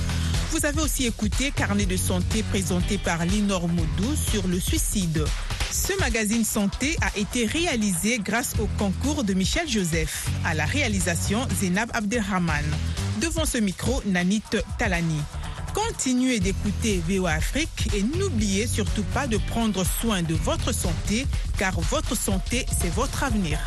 Vous 0.50 0.66
avez 0.66 0.80
aussi 0.80 1.06
écouté 1.06 1.52
Carnet 1.52 1.86
de 1.86 1.96
santé 1.96 2.42
présenté 2.42 2.98
par 2.98 3.24
Linor 3.24 3.68
Moudou 3.68 4.16
sur 4.16 4.48
le 4.48 4.58
suicide. 4.58 5.24
Ce 5.70 5.98
magazine 6.00 6.44
santé 6.44 6.96
a 7.00 7.16
été 7.16 7.46
réalisé 7.46 8.18
grâce 8.18 8.54
au 8.58 8.66
concours 8.76 9.22
de 9.22 9.32
Michel 9.32 9.68
Joseph, 9.68 10.26
à 10.44 10.54
la 10.54 10.64
réalisation 10.64 11.46
Zénab 11.60 11.90
Abdelrahman. 11.94 12.64
Devant 13.20 13.44
ce 13.44 13.58
micro, 13.58 14.02
Nanit 14.06 14.42
Talani. 14.76 15.20
Continuez 15.72 16.40
d'écouter 16.40 17.00
VOA 17.08 17.30
Afrique 17.30 17.88
et 17.94 18.02
n'oubliez 18.02 18.66
surtout 18.66 19.04
pas 19.14 19.28
de 19.28 19.36
prendre 19.36 19.84
soin 19.84 20.22
de 20.22 20.34
votre 20.34 20.72
santé 20.72 21.28
car 21.58 21.78
votre 21.80 22.16
santé, 22.16 22.66
c'est 22.76 22.92
votre 22.92 23.22
avenir. 23.22 23.60